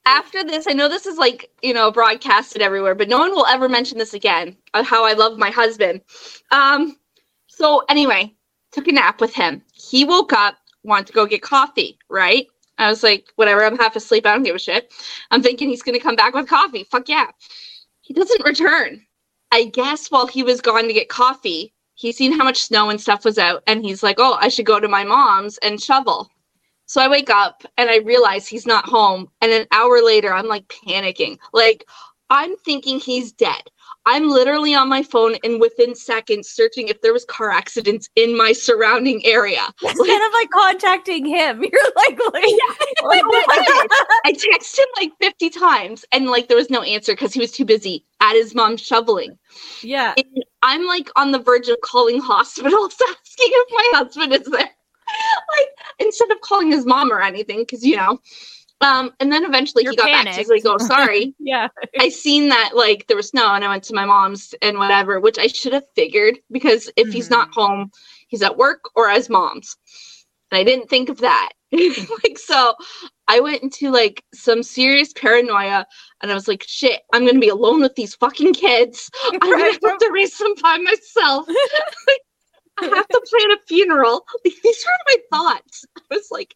[0.06, 3.46] After this, I know this is like you know broadcasted everywhere, but no one will
[3.46, 4.58] ever mention this again.
[4.74, 6.02] Of how I love my husband.
[6.52, 6.98] Um.
[7.48, 8.34] So anyway,
[8.72, 9.62] took a nap with him.
[9.74, 12.00] He woke up, wanted to go get coffee.
[12.10, 12.48] Right.
[12.80, 13.64] I was like, whatever.
[13.64, 14.26] I'm half asleep.
[14.26, 14.92] I don't give a shit.
[15.30, 16.86] I'm thinking he's gonna come back with coffee.
[16.86, 17.28] Fuck yeah.
[18.02, 19.06] He doesn't return.
[19.52, 23.00] I guess while he was gone to get coffee, he seen how much snow and
[23.00, 26.30] stuff was out, and he's like, "Oh, I should go to my mom's and shovel."
[26.88, 29.30] So I wake up and I realize he's not home.
[29.40, 31.38] And an hour later, I'm like panicking.
[31.54, 31.86] Like,
[32.32, 33.62] I'm thinking he's dead.
[34.06, 38.36] I'm literally on my phone and within seconds searching if there was car accidents in
[38.36, 39.62] my surrounding area.
[39.84, 42.44] Instead of like contacting him, you're like, like,
[43.04, 43.24] like
[44.26, 47.52] I texted him like 50 times and like there was no answer because he was
[47.52, 49.38] too busy at his mom's shoveling.
[49.82, 50.16] yeah.
[50.18, 54.62] And I'm like on the verge of calling hospitals asking if my husband is there.
[54.62, 58.20] like instead of calling his mom or anything, because you know.
[58.82, 60.50] Um, and then eventually You're he got back to panicked.
[60.50, 61.36] like, oh sorry.
[61.40, 61.68] Yeah.
[62.00, 65.20] I seen that like there was snow and I went to my mom's and whatever,
[65.20, 67.92] which I should have figured because if he's not home,
[68.28, 69.78] he's at work or at his mom's.
[70.52, 71.52] And I didn't think of that.
[71.72, 72.74] like so
[73.28, 75.86] I went into like some serious paranoia
[76.22, 79.10] and I was like, shit, I'm gonna be alone with these fucking kids.
[79.32, 81.46] I'm gonna have to raise them by myself.
[82.80, 84.26] I have to plan a funeral.
[84.44, 85.86] These were my thoughts.
[85.98, 86.56] I was like,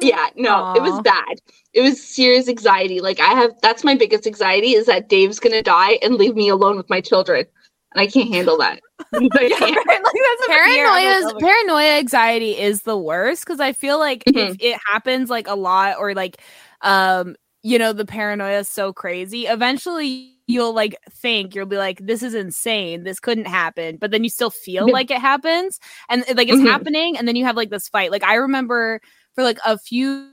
[0.00, 1.40] yeah, no, it was bad.
[1.72, 3.00] It was serious anxiety.
[3.00, 6.48] Like I have that's my biggest anxiety is that Dave's gonna die and leave me
[6.48, 7.46] alone with my children.
[7.94, 8.80] And I can't handle that.
[9.34, 9.86] I can't.
[9.86, 10.86] that's a fear.
[10.86, 14.52] I'm Paranoia, like, oh my- paranoia, anxiety is the worst because I feel like if
[14.52, 14.56] Mhm.
[14.60, 16.40] it happens like a lot or like,
[16.82, 19.46] um, you know, the paranoia is so crazy.
[19.46, 23.04] Eventually, you'll like think you'll be like, "This is insane.
[23.04, 24.92] This couldn't happen," but then you still feel Yeah.
[24.92, 26.66] like it happens, and like it's Mhm.
[26.66, 28.10] happening, and then you have like this fight.
[28.10, 29.00] Like I remember
[29.40, 30.28] for like a few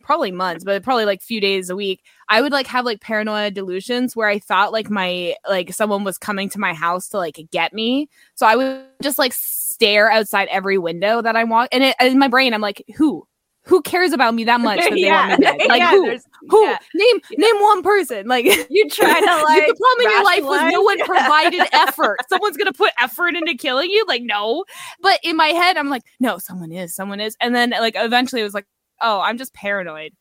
[0.00, 3.50] probably months but probably like few days a week i would like have like paranoia
[3.50, 7.38] delusions where i thought like my like someone was coming to my house to like
[7.52, 8.08] get me.
[8.34, 12.18] So i would just like stare outside every window that i walk and it, in
[12.18, 13.26] my brain i'm like who
[13.64, 16.64] who cares about me that much that they want me dead like yeah, who who
[16.64, 16.78] yeah.
[16.94, 20.72] name name one person like You try to like the problem in your life was
[20.72, 22.18] no one rationalize- provided effort.
[22.28, 24.04] Someone's gonna put effort into killing you.
[24.06, 24.64] Like, no.
[25.00, 27.36] But in my head, I'm like, no, someone is, someone is.
[27.40, 28.66] And then like eventually it was like,
[29.00, 30.12] oh, I'm just paranoid.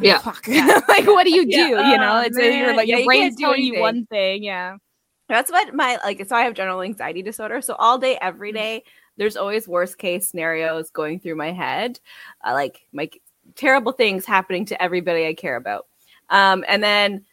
[0.00, 0.18] Yeah.
[0.18, 0.46] Fuck.
[0.48, 1.56] like, what do you do?
[1.56, 1.90] Yeah.
[1.90, 4.06] You know, Oh, it's uh, you're like Yeah, your you brain's can't telling you one
[4.06, 4.42] thing.
[4.42, 4.76] Yeah.
[5.28, 6.26] That's what my like.
[6.26, 7.60] So I have general anxiety disorder.
[7.60, 8.82] So all day, every day,
[9.16, 12.00] there's always worst case scenarios going through my head,
[12.44, 13.10] uh, like my
[13.54, 15.86] terrible things happening to everybody I care about.
[16.28, 17.24] Um, and then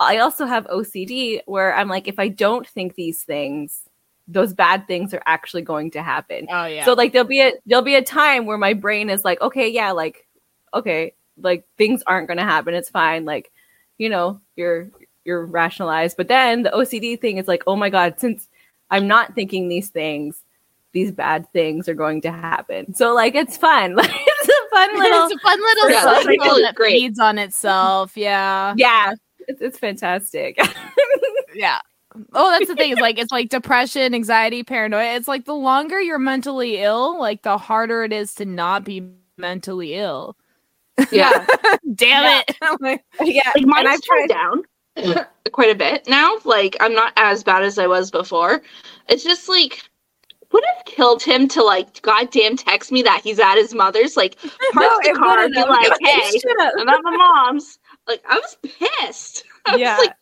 [0.00, 3.82] I also have OCD, where I'm like, if I don't think these things,
[4.26, 6.46] those bad things are actually going to happen.
[6.50, 6.84] Oh yeah.
[6.84, 9.68] So like there'll be a there'll be a time where my brain is like, okay,
[9.68, 10.26] yeah, like
[10.74, 12.74] okay, like things aren't gonna happen.
[12.74, 13.24] It's fine.
[13.24, 13.50] Like,
[13.96, 14.90] you know, you're
[15.24, 16.16] you're rationalized.
[16.16, 18.48] But then the OCD thing is like, oh my god, since
[18.90, 20.42] I'm not thinking these things,
[20.92, 22.94] these bad things are going to happen.
[22.94, 23.94] So like it's fun.
[23.96, 26.92] Like it's a fun little it's a fun little Yeah, that's cycle that great.
[26.92, 28.16] feeds on itself.
[28.16, 28.74] Yeah.
[28.76, 29.14] yeah.
[29.40, 30.58] It's, it's fantastic.
[31.54, 31.78] Yeah.
[32.34, 32.92] Oh, that's the thing.
[32.92, 35.14] Is like it's like depression, anxiety, paranoia.
[35.16, 39.08] It's like the longer you're mentally ill, like the harder it is to not be
[39.38, 40.36] mentally ill.
[41.10, 41.46] Yeah.
[41.94, 42.42] Damn Yeah.
[42.46, 42.56] it.
[42.80, 43.50] Like, yeah.
[43.54, 44.62] like mine's I've tried down
[45.52, 46.36] quite a bit now.
[46.44, 48.62] Like I'm not as bad as I was before.
[49.08, 49.82] It's just like
[50.52, 54.36] would have killed him to like goddamn text me that he's at his mother's, like
[54.72, 56.40] park the it car and be like, hey.
[56.78, 57.78] I'm at my mom's.
[58.06, 59.44] Like I was pissed.
[59.66, 59.96] I was Yeah.
[59.98, 60.14] like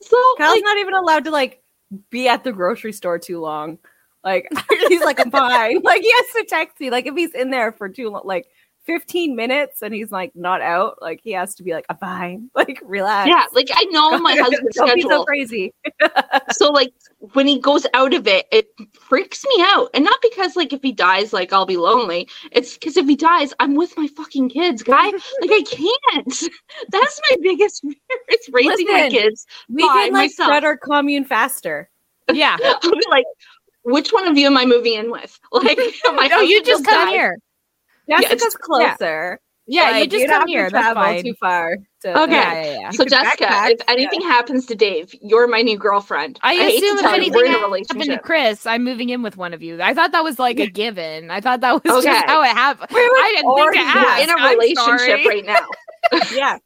[0.00, 1.62] so Kyle's like, not even allowed to like
[2.10, 3.78] be at the grocery store too long.
[4.24, 4.48] Like
[4.88, 5.80] he's like, I'm fine.
[5.82, 6.90] Like he has to text me.
[6.90, 8.46] Like if he's in there for too long, like
[8.88, 12.50] 15 minutes and he's like not out, like he has to be like, I'm fine.
[12.54, 13.28] Like relax.
[13.28, 15.24] yeah, like I know my husband's Don't be so schedule.
[15.26, 15.74] crazy.
[16.52, 20.56] so like when he goes out of it it freaks me out and not because
[20.56, 23.94] like if he dies like i'll be lonely it's because if he dies i'm with
[23.96, 26.42] my fucking kids guy like i can't
[26.90, 27.94] that's my biggest fear
[28.28, 30.46] it's raising my kids We by can like myself.
[30.46, 31.90] spread our commune faster.
[32.32, 32.56] yeah.
[33.10, 33.24] like
[33.82, 35.78] which one of you am i moving in with like
[36.14, 37.10] my No, you just will come die.
[37.12, 37.36] here.
[38.08, 39.40] Jessica's it's- closer.
[39.70, 40.70] Yeah, you just don't come have to here.
[40.70, 41.22] That's travel fine.
[41.24, 41.76] too far.
[42.00, 42.32] To, Okay.
[42.32, 42.90] Yeah, yeah, yeah.
[42.90, 46.96] so jessica backpack, if anything happens to dave you're my new girlfriend I hate assume
[46.96, 49.36] to if tell you, anything we're in a happened to Chris, I'm moving in with
[49.36, 49.82] one of you.
[49.82, 51.30] I thought that was like a given.
[51.30, 52.10] I thought that was Okay.
[52.10, 52.88] just how it happened.
[52.94, 54.22] We were I didn't think already to ask.
[54.22, 55.66] in a I'm relationship right now
[56.34, 56.56] yeah.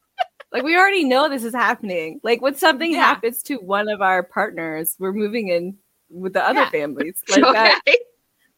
[0.52, 2.20] Like we already know this is happening.
[2.22, 2.98] Like when something Yeah.
[3.00, 5.76] happens to one of our partners, we're moving in
[6.08, 6.70] with the other Yeah.
[6.70, 7.20] families.
[7.30, 7.96] Like that, okay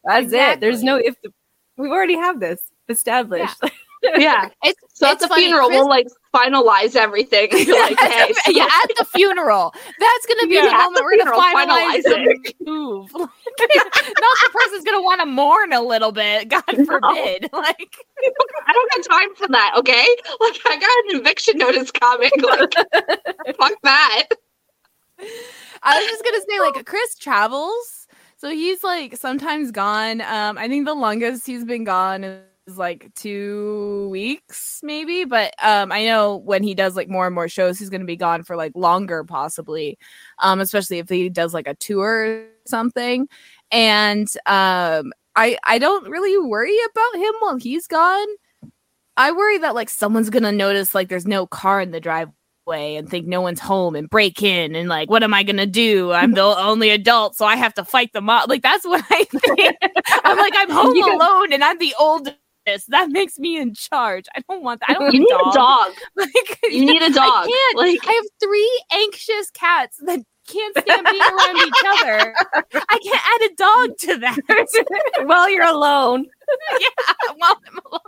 [0.03, 0.59] that's it.
[0.59, 1.15] There's no if.
[1.23, 1.31] The,
[1.77, 3.55] we already have this established.
[4.17, 8.51] yeah It's, so at the funny, funeral Chris- we'll like finalize everything like hey so-
[8.51, 9.73] yeah, at the funeral.
[9.99, 13.11] That's gonna be Yeah, the moment the we're gonna funeral, finalize finalize the move.
[13.15, 16.49] Not the person's gonna want to mourn a little bit.
[16.49, 17.49] God forbid.
[17.51, 17.95] Like,
[18.67, 20.05] I don't have time for that, okay?
[20.39, 22.31] Like I got an eviction notice coming.
[22.43, 22.73] Like
[23.57, 24.25] fuck that.
[25.83, 30.21] I was just gonna say, like, Chris travels, so he's like sometimes gone.
[30.21, 35.25] Um, I think the longest he's been gone is like two weeks, maybe.
[35.25, 38.15] But um, I know when he does like more and more shows, he's gonna be
[38.15, 39.97] gone for like longer, possibly.
[40.39, 43.27] Um, especially if he does like a tour or something.
[43.71, 48.27] And um, I I don't really worry about him while he's gone.
[49.17, 53.09] I worry that like someone's gonna notice like there's no car in the driveway and
[53.09, 56.11] think no one's home and break in and like what am I gonna do?
[56.11, 58.49] I'm the only adult, so I have to fight them up.
[58.49, 59.77] Like that's what I think.
[60.23, 61.93] I'm like I'm home alone and I'm the
[62.67, 62.89] oldest.
[62.91, 64.25] That makes me in charge.
[64.35, 64.91] I don't want that.
[64.91, 65.93] I don't You want need a dog.
[66.15, 67.23] Like, You need a dog.
[67.25, 67.77] I can't.
[67.77, 72.35] Like I have three anxious cats that can't stand being around each other.
[72.89, 75.25] I can't add a dog to that.
[75.27, 76.25] While you're alone.
[76.79, 78.01] yeah, while I'm alone.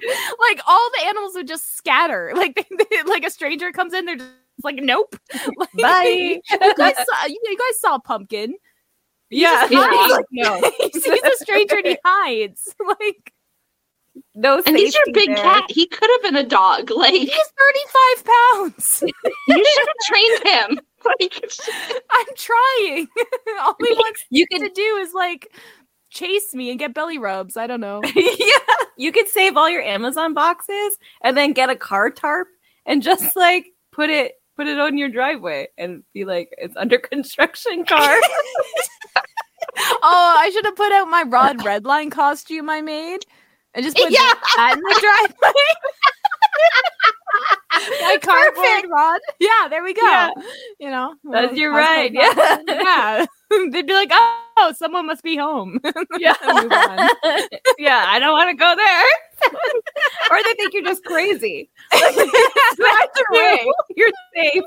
[0.50, 2.32] like all the animals would just scatter.
[2.36, 4.30] Like they, they- like a stranger comes in, they're just
[4.64, 5.16] like, nope.
[5.58, 6.40] Like, Bye.
[6.52, 8.56] you, guys saw, you, you guys saw Pumpkin.
[9.30, 9.68] Yeah.
[9.70, 10.08] just Yeah.
[10.12, 10.72] Like, no.
[10.80, 12.74] he sees a stranger and he hides.
[12.88, 13.34] Like
[14.36, 15.38] No and he's your big there.
[15.38, 15.64] cat.
[15.70, 16.90] He could have been a dog.
[16.96, 17.30] Like he's
[18.16, 19.04] 35 pounds.
[19.48, 20.80] You should have trained him.
[21.06, 21.44] Like
[22.12, 23.08] I'm trying.
[23.62, 25.48] all he wants You to can do is like
[26.10, 27.56] chase me and get belly rubs.
[27.58, 28.02] I don't know.
[28.16, 28.76] yeah.
[28.98, 32.48] You could save all your Amazon boxes and then get a car tarp
[32.86, 36.98] and just like put it put it on your driveway and be like it's under
[36.98, 38.18] construction car.
[39.80, 43.26] Oh, I should have put out my Rod Redline costume I made
[43.78, 44.34] and just put Yeah.
[44.58, 45.54] that in the driveway.
[48.02, 49.20] my cardboard rod.
[49.40, 50.02] Yeah, there we go.
[50.02, 50.32] Yeah.
[50.80, 52.58] You know, That's- you're right, yeah.
[52.68, 53.26] yeah.
[53.72, 55.80] They'd be like, "Oh, someone must be home."
[56.18, 56.34] yeah.
[57.78, 59.06] Yeah, I don't want to go there.
[60.32, 61.70] or they think you're just crazy.
[61.92, 63.66] Drive away.
[63.96, 64.64] You're safe.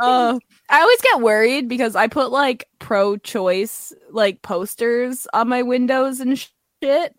[0.00, 0.38] Uh,
[0.70, 6.38] I always get worried because I put like pro-choice like posters on my windows and
[6.82, 7.14] shit.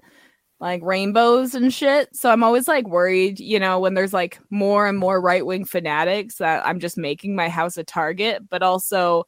[0.59, 2.15] like rainbows and shit.
[2.15, 5.65] So I'm always like worried, you know, when there's like more and more right wing
[5.65, 9.25] fanatics that I'm just making my house a target, but also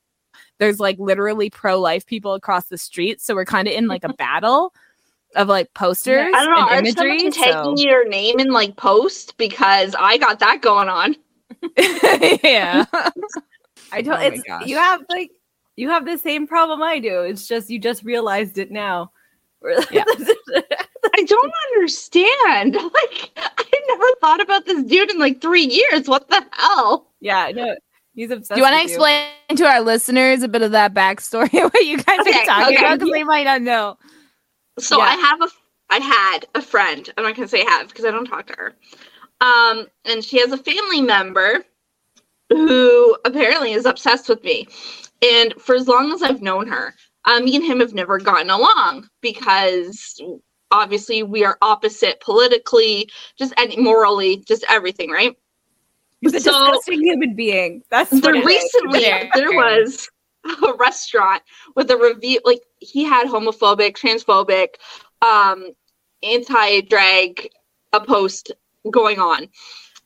[0.59, 3.19] there's like literally pro life people across the street.
[3.19, 4.73] So we're kind of in like a battle
[5.35, 6.61] of like posters I don't know.
[6.67, 7.31] Are and imagery.
[7.31, 11.15] taking so- your name in like post because I got that going on.
[12.43, 12.85] yeah.
[13.93, 14.19] I don't.
[14.19, 14.65] Oh it's gosh.
[14.67, 15.31] you have like
[15.75, 17.21] you have the same problem I do.
[17.21, 19.11] It's just you just realized it now.
[19.91, 20.03] Yeah.
[21.15, 22.75] I don't understand.
[22.83, 26.07] Like I never thought about this dude in like three years.
[26.07, 27.07] What the hell?
[27.21, 27.51] yeah.
[27.53, 27.75] No,
[28.13, 28.55] he's obsessed.
[28.55, 31.85] Do you want to with explain to our listeners a bit of that backstory what
[31.85, 32.85] you guys Okay, are talking okay.
[32.85, 32.99] about?
[32.99, 33.97] Because they might not know.
[34.79, 35.03] So Yeah.
[35.05, 35.47] I have a
[35.89, 37.09] I had a friend.
[37.17, 38.73] I'm not gonna say have because I don't talk to her.
[39.41, 41.63] Um, and she has a family member
[42.57, 44.67] who apparently is obsessed with me.
[45.21, 46.93] And for as long as I've known her,
[47.25, 50.21] um, me and him have never gotten along because
[50.71, 55.35] obviously we are opposite politically, just and morally, just everything, right?
[56.21, 57.83] He's a So- disgusting human being.
[57.89, 59.29] That's what there recently Yeah.
[59.33, 60.09] there was
[60.45, 61.41] a restaurant
[61.75, 64.75] with a review like he had homophobic transphobic
[65.21, 65.67] um
[66.21, 67.49] anti-drag
[67.93, 68.51] a post
[68.91, 69.47] going on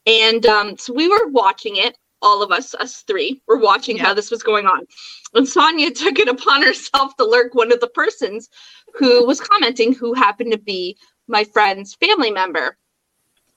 [0.05, 4.13] and um so we were watching it all of us us three were watching how
[4.13, 4.85] this was going on
[5.33, 8.49] and sonia took it upon herself to lurk one of the persons
[8.93, 12.77] who was commenting who happened to be my friend's family member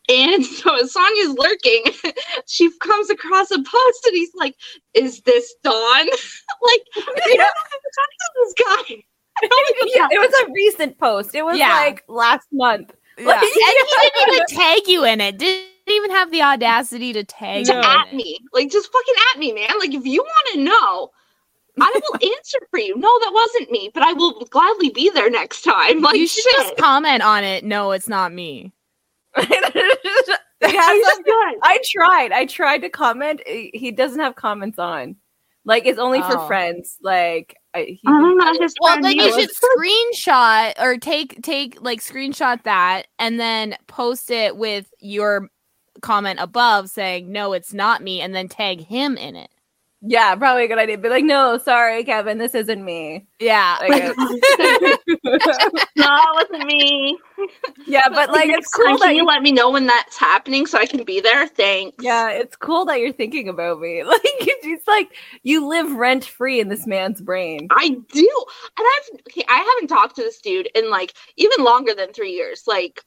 [0.08, 1.84] and so as Sonia's lurking,
[2.46, 4.56] she comes across a post and he's like,
[4.94, 6.06] Is this Dawn?
[6.08, 7.44] like, I don't know
[8.42, 9.04] this guy.
[9.42, 11.34] I don't even Yeah, it was a recent post.
[11.34, 11.72] It was Yeah.
[11.74, 12.92] like last month.
[13.18, 13.26] Yeah.
[13.26, 15.38] Like- and he didn't even tag you in it.
[15.38, 18.38] Didn't even have the audacity to tag in at me.
[18.52, 19.68] Like, just fucking at me, man.
[19.78, 21.10] Like, if you want to know,
[21.80, 22.96] I will answer for you.
[22.96, 26.00] No, that wasn't me, but I will gladly be there next time.
[26.02, 26.52] Like, you should shit.
[26.56, 27.64] just comment on it.
[27.64, 28.72] No, it's not me.
[30.62, 32.32] I, tried.
[32.32, 33.40] I tried to comment.
[33.46, 35.16] He doesn't have comments on.
[35.64, 36.46] Like it's only for Oh.
[36.46, 36.96] friends.
[37.02, 41.80] Like I, he, I'm not his Well, friend then you should screenshot or take take
[41.82, 45.48] like screenshot that and then post it with your
[46.00, 49.50] comment above saying no, it's not me, and then tag him in it.
[50.02, 50.98] yeah, probably a good idea.
[50.98, 53.26] Be like, no, sorry, Kevin, this isn't me.
[53.40, 54.14] Yeah, Like,
[55.96, 57.18] no, it wasn't me.
[57.86, 59.26] yeah, but like it's cool time, that can you you.
[59.26, 61.46] let me know when that's happening so I can be there?
[61.48, 61.96] Thanks.
[61.98, 64.02] Yeah, it's cool that you're thinking about me.
[64.10, 67.68] Like it's like you live rent free in this man's brain.
[67.70, 68.44] I do.
[68.78, 72.32] And I've okay, I haven't talked to this dude in like even longer than three
[72.32, 72.64] years.
[72.66, 73.02] Like,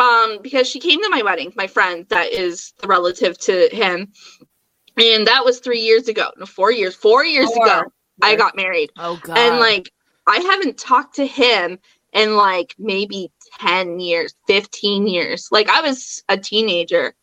[0.00, 4.10] um, because she came to my wedding, my friend that is the relative to him.
[4.96, 6.30] And that was three years ago.
[6.38, 6.94] No, four years.
[6.94, 7.64] Four years Four.
[7.64, 7.82] ago,
[8.22, 8.90] I got married.
[8.98, 9.38] Oh god.
[9.38, 9.92] And like
[10.26, 11.78] I haven't talked to him
[12.12, 15.48] in like maybe 10 years, 15 years.
[15.52, 17.14] Like I was a teenager.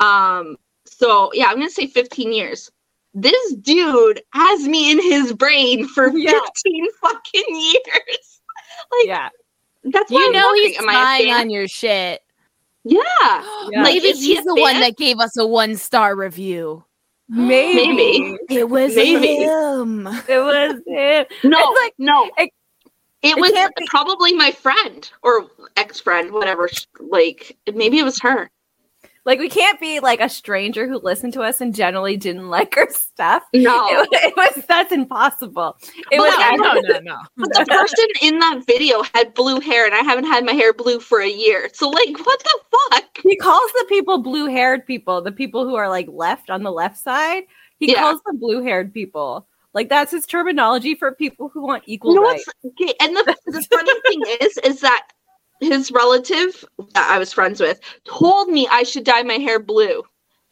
[0.00, 0.56] Um
[0.86, 2.70] so yeah, I'm going to say 15 years.
[3.14, 8.28] This dude has me in his brain for 15 fucking years.
[8.90, 9.28] Like Yeah,
[9.84, 11.40] that's why you I'm know wondering, he's am spying fan?
[11.40, 12.22] on your shit.
[12.84, 12.98] Yeah.
[13.70, 13.82] Yeah.
[13.82, 16.84] Maybe Is he's a the one that gave us a one star review.
[17.28, 17.94] maybe.
[17.94, 18.38] Maybe.
[18.50, 19.36] It was Maybe.
[19.36, 20.06] him.
[20.28, 21.32] It was it.
[21.44, 22.30] No, It's like- no.
[22.38, 22.50] it-
[23.22, 26.68] it it was can't be- probably my friend or ex-friend, whatever.
[26.98, 28.50] Like maybe it was her.
[29.24, 32.76] Like we can't be like a stranger who listened to us and generally didn't like
[32.76, 33.44] our stuff.
[33.54, 33.86] No.
[33.88, 35.76] It, was, it was that's impossible.
[36.10, 37.18] It Well, was no, actually- no, no.
[37.36, 40.72] But the person in that video had blue hair, and I haven't had my hair
[40.72, 41.68] blue for a year.
[41.72, 42.58] So, like, what the
[42.90, 43.04] fuck?
[43.22, 46.72] he calls the people blue haired people, the people who are like left on the
[46.72, 47.44] left side.
[47.78, 48.00] He Yeah.
[48.00, 49.46] calls them blue haired people.
[49.74, 52.44] Like that's his terminology for people who want equal You know rights.
[53.00, 55.06] And the, the funny thing is, is that
[55.62, 60.02] his relative that I was friends with told me I should dye my hair blue.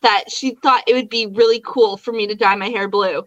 [0.03, 3.23] That she thought it would be really cool for me to dye my hair blue.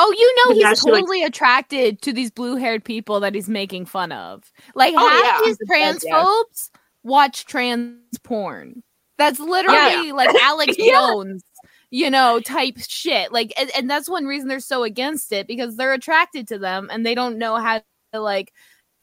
[0.00, 3.48] Oh, you know But he's she, like- totally attracted to these blue-haired people that he's
[3.48, 4.52] making fun of.
[4.76, 5.54] Like Oh, half yeah.
[5.68, 6.04] yes.
[6.04, 6.70] transphobes
[7.02, 8.84] watch trans porn.
[9.16, 10.92] That's literally like Alex Yeah.
[10.92, 11.42] Jones,
[11.90, 13.32] you know, type shit.
[13.32, 16.88] Like, and, and that's one reason they're so against it because they're attracted to them
[16.92, 18.52] and they don't know how to like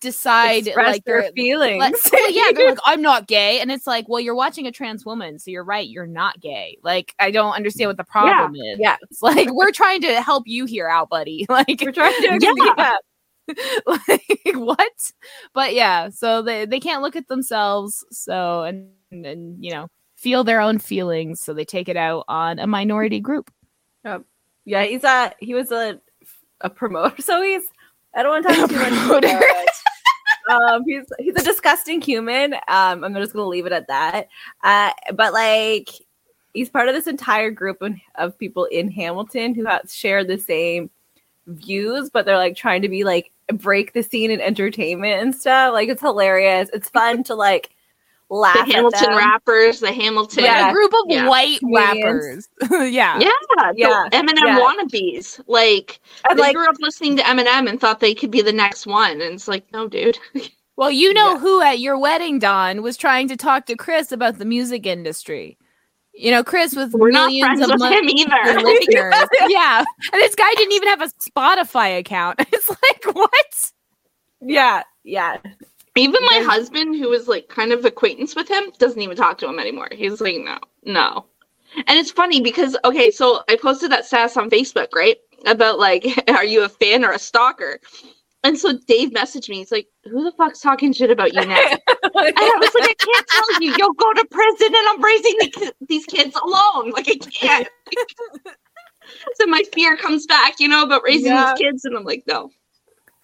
[0.05, 1.79] decide Express like their feelings.
[1.79, 3.59] like, well, yeah, they're like, I'm not gay.
[3.59, 6.77] And it's like, well, you're watching a trans woman, so you're right, you're not gay.
[6.83, 8.79] Like, I don't understand what the problem is.
[8.79, 8.97] yeah.
[9.01, 11.45] It's like we're trying to help you here out, buddy.
[11.55, 12.53] Like We're trying to Yeah.
[13.47, 13.53] yeah.
[13.85, 15.11] like what?
[15.53, 19.87] But yeah, so they, they can't look at themselves, so and and you know,
[20.17, 23.51] feel their own feelings, so they take it out on a minority group.
[24.65, 25.99] Yeah, he's a he was a
[26.61, 27.21] a promoter.
[27.21, 27.61] So he's
[28.15, 29.25] I don't want to talk too much
[30.49, 32.53] um, he's he's a disgusting human.
[32.67, 34.27] Um, I'm just gonna leave it at that.
[34.63, 35.89] Uh, but like,
[36.53, 40.89] he's part of this entire group of, people in Hamilton who share the same
[41.47, 45.73] views, but they're like trying to be like break the scene in entertainment and stuff.
[45.73, 46.69] Like, it's hilarious.
[46.73, 47.69] It's fun to like
[48.29, 48.53] laugh.
[48.55, 49.17] The at Hamilton them.
[49.17, 50.43] rappers, the Hamilton.
[50.43, 50.69] Yeah.
[50.69, 51.27] a group of Yeah.
[51.29, 52.47] white rappers.
[52.71, 53.19] yeah.
[53.19, 54.59] Yeah, Yeah, yeah, Eminem yeah.
[54.59, 55.39] wannabes.
[55.47, 55.99] Like
[56.29, 58.85] And they like, grew up listening to Eminem and thought they could be the next
[58.87, 60.17] one, and it's like, no, dude.
[60.77, 61.39] Well, you know Yeah.
[61.39, 65.57] who at your wedding, Dawn, was trying to talk to Chris about the music industry.
[66.13, 68.59] You know, Chris with We're not millions friends of with him either.
[68.61, 69.13] listeners.
[69.47, 72.41] yeah, and this guy didn't even have a Spotify account.
[72.51, 73.71] It's like what?
[74.41, 75.37] yeah, yeah.
[75.97, 79.37] Even my There's- husband, who was like kind of acquaintance with him, doesn't even talk
[79.39, 79.87] to him anymore.
[79.91, 81.25] He's like, no, no.
[81.87, 85.17] And it's funny because okay, so I posted that status on Facebook, right?
[85.45, 87.79] About like, are you a fan or a stalker?
[88.43, 89.57] And so Dave messaged me.
[89.57, 91.55] He's like, "Who the fuck's talking shit about you now?"
[92.15, 93.73] And I was like, "I can't tell you.
[93.77, 96.91] You'll go to prison, and I'm raising the, these kids alone.
[96.91, 97.67] Like I can't."
[99.35, 101.53] so my fear comes back, you know, about raising Yeah.
[101.55, 102.51] these kids, and I'm like, "No."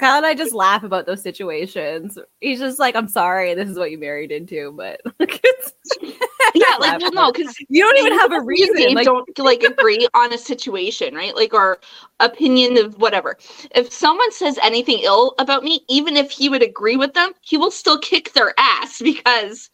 [0.01, 2.17] Kyle and I just laugh about those situations.
[2.39, 4.99] He's just like, I'm sorry, this is what you married into, but
[6.55, 8.75] Yeah, like, well, no, because you don't even have a reason.
[8.77, 11.35] Dave Like, don't like agree on a situation, right?
[11.35, 11.79] Like our
[12.19, 13.37] opinion of whatever.
[13.75, 17.57] If someone says anything ill about me, even if he would agree with them, he
[17.57, 19.69] will still kick their ass because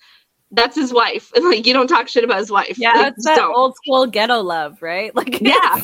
[0.52, 1.32] that's his wife.
[1.38, 2.78] And like you don't talk shit about his wife.
[2.78, 3.56] yeah, Like, it's that don't.
[3.56, 5.16] old school ghetto love, right?
[5.16, 5.82] Like, Yeah.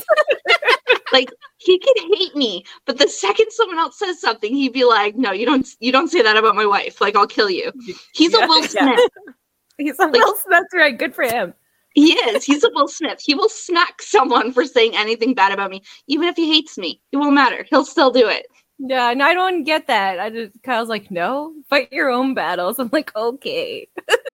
[1.12, 5.16] Like he could hate me, but the second someone else says something, he'd be like,
[5.16, 5.66] "No, you don't.
[5.80, 7.00] You don't say that about my wife.
[7.00, 7.72] Like I'll kill you."
[8.14, 8.66] He's Yeah, a Will yeah.
[8.68, 9.10] Smith.
[9.78, 10.98] he's a Will Smith, That's right?
[10.98, 11.54] Good for him.
[11.94, 12.44] He is.
[12.44, 13.20] He's a Will Smith.
[13.24, 17.00] He will smack someone for saying anything bad about me, even if he hates me.
[17.12, 17.64] It won't matter.
[17.70, 18.46] He'll still do it.
[18.78, 20.18] Yeah, and I don't get that.
[20.18, 22.78] I just Kyle's like, no, fight your own battles.
[22.80, 23.88] I'm like, okay.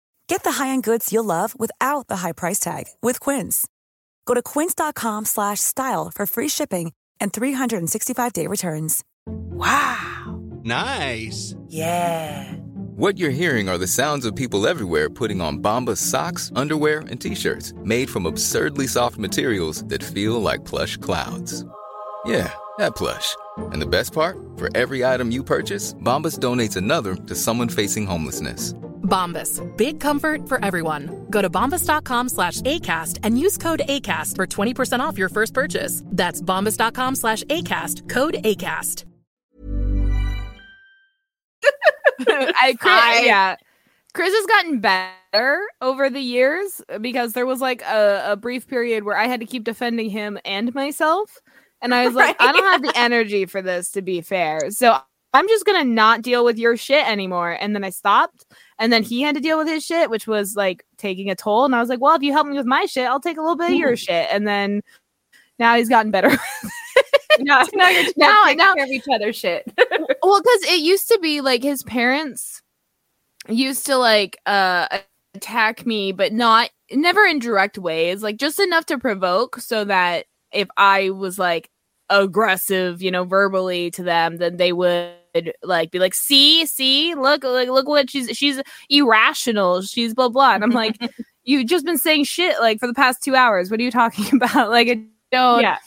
[0.31, 3.67] Get the high-end goods you'll love without the high price tag with Quince.
[4.25, 9.03] Go to quince.com slash style for free shipping and 365-day returns.
[9.27, 10.41] Wow!
[10.63, 11.53] Nice.
[11.67, 12.49] Yeah.
[12.95, 17.19] What you're hearing are the sounds of people everywhere putting on Bombas socks, underwear, and
[17.19, 21.65] t-shirts made from absurdly soft materials that feel like plush clouds.
[22.25, 23.35] Yeah, that plush.
[23.57, 24.37] And the best part?
[24.55, 28.73] For every item you purchase, Bombas donates another to someone facing homelessness.
[29.11, 29.59] Bombas.
[29.75, 31.27] Big comfort for everyone.
[31.29, 36.01] Go to bombas.com slash ACAST and use code ACAST for 20% off your first purchase.
[36.05, 38.09] That's bombas.com slash ACAST.
[38.09, 39.03] Code ACAST.
[42.27, 43.55] I Chris, yeah.
[44.13, 49.03] Chris has gotten better over the years because there was like a, a brief period
[49.03, 51.39] where I had to keep defending him and myself.
[51.81, 54.69] And I was like, I don't have the energy for this to be fair.
[54.69, 54.97] So
[55.33, 57.57] I'm just gonna not deal with your shit anymore.
[57.59, 58.45] And then I stopped.
[58.81, 61.63] And then he had to deal with his shit, which was like taking a toll.
[61.65, 63.41] And I was like, Well, if you help me with my shit, I'll take a
[63.41, 64.27] little bit of your shit.
[64.31, 64.81] And then
[65.59, 66.29] now he's gotten better.
[67.39, 69.71] now, now you're Now- now- care of each other's shit.
[70.23, 72.61] well because it used to be like his parents
[73.47, 74.87] used to like uh
[75.33, 80.25] attack me but not never in direct ways like just enough to provoke so that
[80.51, 81.69] if i was like
[82.09, 85.11] aggressive you know verbally to them then they would
[85.63, 90.53] like be like see see look like look what she's she's irrational she's blah blah
[90.55, 90.97] and i'm like
[91.43, 93.71] you've just been saying shit like for the past two hours.
[93.71, 94.69] What are you talking about?
[94.69, 95.61] like, I don't.
[95.61, 95.77] Yeah.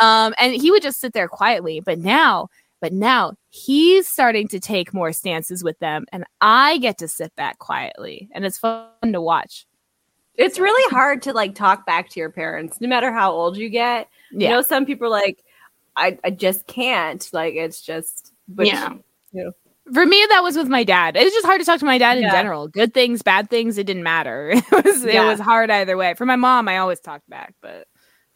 [0.00, 1.80] Um, and he would just sit there quietly.
[1.80, 2.48] But now,
[2.80, 7.34] but now he's starting to take more stances with them, and I get to sit
[7.36, 9.66] back quietly, and it's fun to watch.
[10.36, 13.68] It's really hard to like talk back to your parents, no matter how old you
[13.68, 14.08] get.
[14.30, 14.50] You Yeah.
[14.50, 15.44] know, some people are like,
[15.96, 17.28] I, I just can't.
[17.32, 18.94] Like, it's just, but Yeah.
[19.32, 19.52] you know,
[19.92, 21.16] For me, that was with my dad.
[21.16, 22.32] It was just hard to talk to my dad in Yeah.
[22.32, 22.68] general.
[22.68, 24.52] Good things, bad things, it didn't matter.
[24.72, 26.14] It was it was hard either way.
[26.14, 27.86] For my mom, I always talked back, but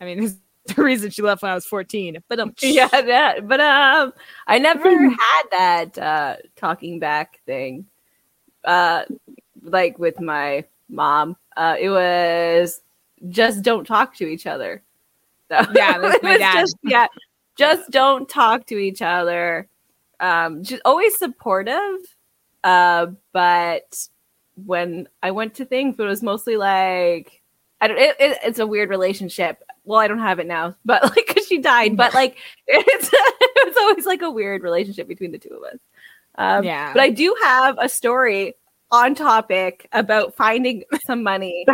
[0.00, 0.38] I mean, there's
[0.76, 2.18] the reason she left when I was 14.
[2.28, 3.46] But um, yeah, that.
[3.46, 4.12] But um,
[4.46, 7.86] I never had that uh talking back thing.
[8.64, 9.04] Uh,
[9.62, 12.80] like with my mom, uh, it was
[13.28, 14.82] just don't talk to each other.
[15.50, 16.60] So, Yeah, that's my dad.
[16.60, 17.06] Just, yeah,
[17.56, 19.68] just don't talk to each other.
[20.24, 21.96] Um, just always supportive.
[22.62, 24.08] Uh, but
[24.56, 27.42] when I went to things, but it was mostly like
[27.80, 27.98] I don't.
[27.98, 29.62] It, it, it's a weird relationship.
[29.84, 31.96] Well, I don't have it now, but like because she died.
[31.96, 35.78] But like it's it's always like a weird relationship between the two of us.
[36.36, 36.92] Um, Yeah.
[36.94, 38.54] But I do have a story
[38.90, 41.66] on topic about finding some money.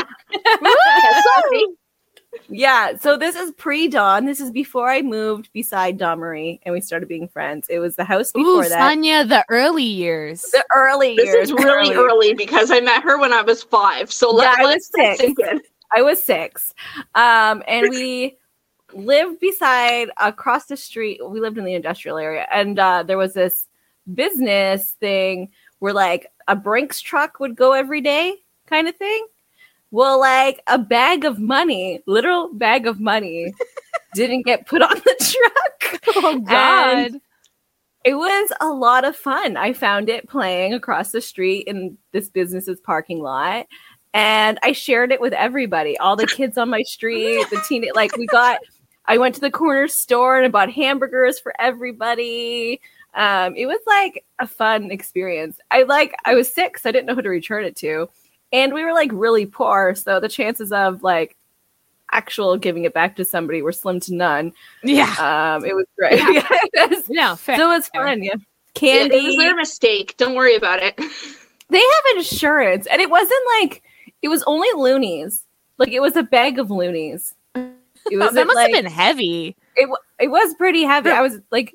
[2.32, 2.42] Sorry.
[2.48, 4.24] Yeah, so this is pre Dawn.
[4.24, 7.66] This is before I moved beside Dawn Marie and we started being friends.
[7.68, 8.90] It was the house ooh, before that.
[8.90, 10.42] Sonia, the early years.
[10.42, 11.50] The early This years.
[11.50, 14.12] is really early because I met her when I was five.
[14.12, 15.32] So Yeah, let, I let's was six.
[15.94, 16.74] I was six.
[17.14, 18.36] Um, and we
[18.94, 21.20] lived beside across the street.
[21.28, 23.66] We lived in the industrial area, and uh, there was this
[24.14, 25.50] business thing
[25.80, 29.26] where like a Brinks truck would go every day, kind of thing.
[29.90, 33.52] Well, like a bag of money, literal bag of money,
[34.14, 36.00] didn't get put on the truck.
[36.16, 36.98] Oh God.
[36.98, 37.20] And
[38.04, 39.56] it was a lot of fun.
[39.56, 43.66] I found it playing across the street in this business's parking lot.
[44.14, 48.16] And I shared it with everybody, all the kids on my street, the teen like
[48.16, 48.60] we got
[49.06, 52.80] I went to the corner store and I bought hamburgers for everybody.
[53.14, 55.58] Um, it was like a fun experience.
[55.70, 58.08] I like I was six, I didn't know who to return it to.
[58.52, 61.36] And we were like really poor, so the chances of like
[62.12, 64.52] actual giving it back to somebody were slim to none.
[64.82, 65.54] yeah.
[65.56, 66.20] Um, it was great.
[66.20, 67.56] It was- No, fair.
[67.56, 68.34] so it was fun, yeah.
[68.34, 68.40] It,
[68.74, 69.16] Candy.
[69.16, 70.16] it was their mistake.
[70.16, 70.96] Don't worry about it.
[71.70, 73.82] they have insurance, and it wasn't like
[74.22, 75.44] it was only loonies.
[75.78, 77.34] Like it was a bag of loonies.
[77.54, 79.56] It was that must like, have been heavy.
[79.76, 79.88] It
[80.18, 81.10] it was pretty heavy.
[81.10, 81.74] I was like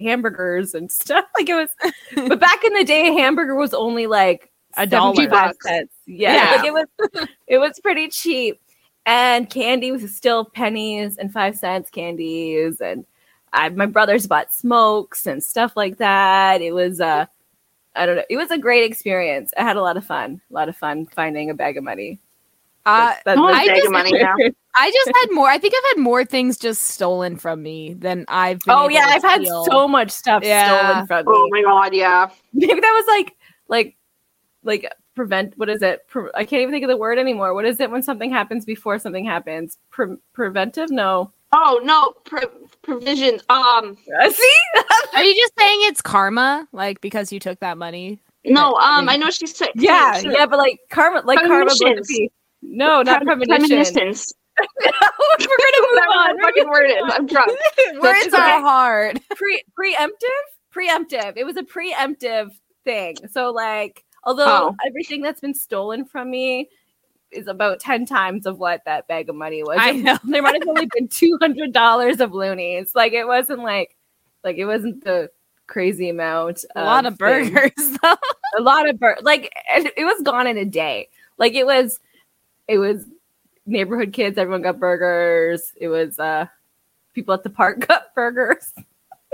[0.00, 1.24] hamburgers and stuff.
[1.36, 1.70] Like it was,
[2.14, 5.14] but back in the day, a hamburger was only like A dollar.
[5.14, 5.89] 75 cents.
[6.12, 6.56] Yeah, Yeah.
[6.56, 8.60] like it was it was pretty cheap.
[9.06, 13.06] And candy was still pennies and five cents candies, and
[13.52, 16.60] I, my brothers bought smokes and stuff like that.
[16.60, 17.26] It was uh,
[17.96, 18.24] I don't know.
[18.28, 19.52] It was a great experience.
[19.56, 20.40] I had a lot of fun.
[20.50, 22.18] A lot of fun finding a bag of money.
[22.86, 24.34] Uh, That's- I want a I just- money now.
[24.76, 25.48] I just had more.
[25.48, 28.60] I think I've had more things just stolen from me than I've.
[28.60, 31.04] Been Oh able yeah, to I've had so much stuff Yeah.
[31.04, 31.32] stolen from me.
[31.34, 32.30] Oh my god, yeah.
[32.52, 33.36] Maybe that was like
[33.68, 33.96] like
[34.62, 37.64] like prevent what is it Pre- i can't even think of the word anymore what
[37.64, 42.48] is it when something happens before something happens Pre- preventive no Oh no, pro-
[42.82, 43.42] provisions.
[43.48, 44.52] Um, see
[45.14, 48.20] Are you just saying it's karma, like because you took that money?
[48.44, 48.74] no.
[48.76, 49.72] Um, I know she's sick.
[49.74, 50.30] yeah Sure.
[50.30, 52.06] yeah but like karma like karma Premonitions.
[52.06, 52.30] be-
[52.62, 54.32] no not Prem- premonition premonitions.
[54.60, 57.02] we're gonna move on the fucking word is.
[57.06, 57.50] I'm drunk.
[58.00, 58.36] Words okay.
[58.36, 59.20] are hard.
[59.34, 62.50] Pre- preemptive preemptive it was a preemptive
[62.84, 64.76] thing so like although Oh.
[64.86, 66.68] everything that's been stolen from me
[67.30, 70.18] is about 10 times of what that bag of money was I know.
[70.24, 71.08] there might have only been
[71.72, 73.96] $200 of loonies like it wasn't like
[74.42, 75.30] like it wasn't the
[75.66, 77.70] crazy amount A lot of burgers,
[78.02, 78.14] though.
[78.58, 81.08] a lot of bur- like and it was gone in a day
[81.38, 82.00] like it was
[82.66, 83.04] it was
[83.66, 86.46] neighborhood kids everyone got burgers it was uh
[87.14, 88.72] people at the park got burgers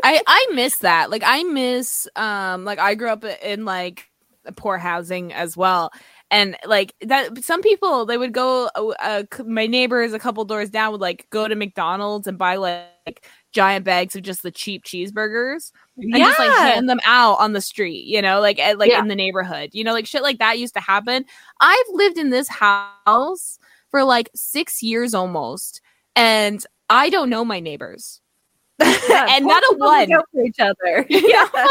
[0.05, 1.09] I I miss that.
[1.11, 4.11] Like I miss um like I grew up in like
[4.57, 5.91] poor housing as well.
[6.31, 10.71] And like that some people they would go uh, uh my neighbors a couple doors
[10.71, 14.85] down would like go to McDonald's and buy like giant bags of just the cheap
[14.85, 18.91] cheeseburgers and just like hand them out on the street, you know, like at, like
[18.91, 19.01] Yeah.
[19.01, 19.71] in the neighborhood.
[19.73, 21.25] You know, like shit like that used to happen.
[21.61, 23.59] I've lived in this house
[23.91, 25.81] for like 6 years almost
[26.17, 28.21] and I don't know my neighbors.
[28.81, 30.09] and not a one.
[30.33, 31.21] for each other Yeah,
[31.55, 31.67] yeah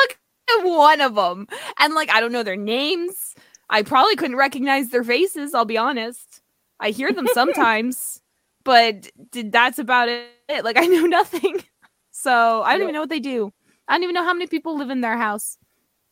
[0.64, 1.48] one of them.
[1.80, 3.36] And like I don't know their names.
[3.70, 6.42] I probably couldn't recognize their faces, I'll be honest.
[6.80, 8.22] I hear them sometimes,
[8.64, 10.64] but did that's about it.
[10.64, 11.64] Like I know nothing.
[12.12, 13.52] So I don't even know what they do.
[13.88, 15.58] I don't even know how many people live in their house.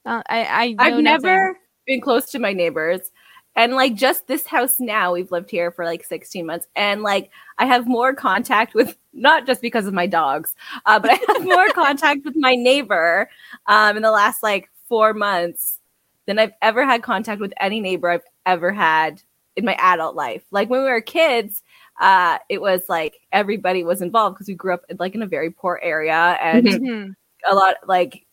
[0.06, 1.04] Uh, I I nothing.
[1.04, 1.58] never
[1.88, 3.12] been close to my neighbors,
[3.56, 6.68] And like just this house now, we've lived here for like 16 months.
[6.76, 7.30] And like
[7.60, 11.44] I have more contact with not just because of my dogs, uh, but I have
[11.44, 13.30] more contact with my neighbor
[13.68, 15.80] um, in the last like four months
[16.26, 19.22] than I've ever had contact with any neighbor I've ever had
[19.56, 20.44] in my adult life.
[20.52, 21.62] Like when we were kids,
[22.02, 25.52] uh, it was like everybody was involved because we grew up like in a very
[25.52, 27.16] poor area and Mhm.
[27.50, 28.26] a lot like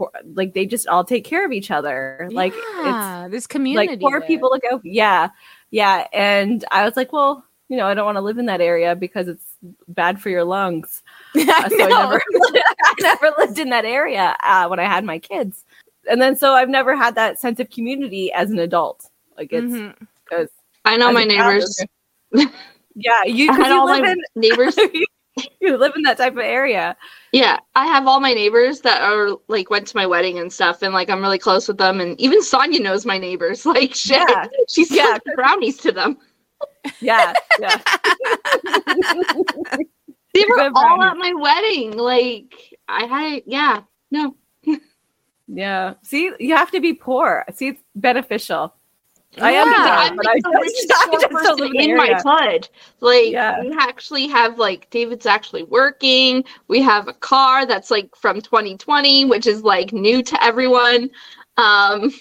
[0.00, 2.28] poor, like they just all take care of each other.
[2.32, 3.88] Like Yeah, it's this community.
[3.90, 4.26] like poor there.
[4.26, 4.80] people look out.
[4.82, 5.28] Yeah,
[5.70, 6.06] yeah.
[6.14, 8.96] And I was like, well, you know, I don't want to live in that area
[8.96, 9.44] because it's
[9.88, 11.02] bad for your lungs.
[11.36, 11.98] I Uh, so I know.
[11.98, 12.22] never,
[12.82, 15.64] I never lived in that area uh, when I had my kids,
[16.10, 19.10] and then so I've never had that sense of community as an adult.
[19.36, 19.94] Like it's Mhm.
[20.86, 21.84] I know my a child, neighbors.
[22.94, 24.78] yeah, you, I 'cause had you all live my in neighbors.
[25.60, 26.96] you live in that type of area.
[27.32, 30.82] Yeah, I have all my neighbors that are like went to my wedding and stuff,
[30.82, 32.00] and like I'm really close with them.
[32.00, 33.64] And even Sonia knows my neighbors.
[33.70, 34.46] Like shit, Yeah.
[34.68, 35.34] she sent Yeah.
[35.34, 36.18] brownies to them.
[37.00, 37.80] Yeah, yeah.
[40.32, 41.10] They were Good all brownies.
[41.10, 41.96] at my wedding.
[41.96, 42.54] Like
[42.88, 44.36] I had, yeah, no,
[45.48, 45.94] Yeah.
[46.02, 47.44] See, you have to be poor.
[47.52, 48.72] See, it's beneficial.
[49.38, 49.76] I am Yeah.
[49.78, 52.68] I'm but I the just- richest I just person in my hood.
[53.00, 53.60] Like Yeah.
[53.60, 56.44] we actually have like David's actually working.
[56.68, 61.10] We have a car that's like from 2020, which is like new to everyone.
[61.56, 62.12] Um,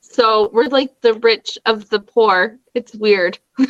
[0.00, 2.58] so we're like the rich of the poor.
[2.74, 3.38] It's weird.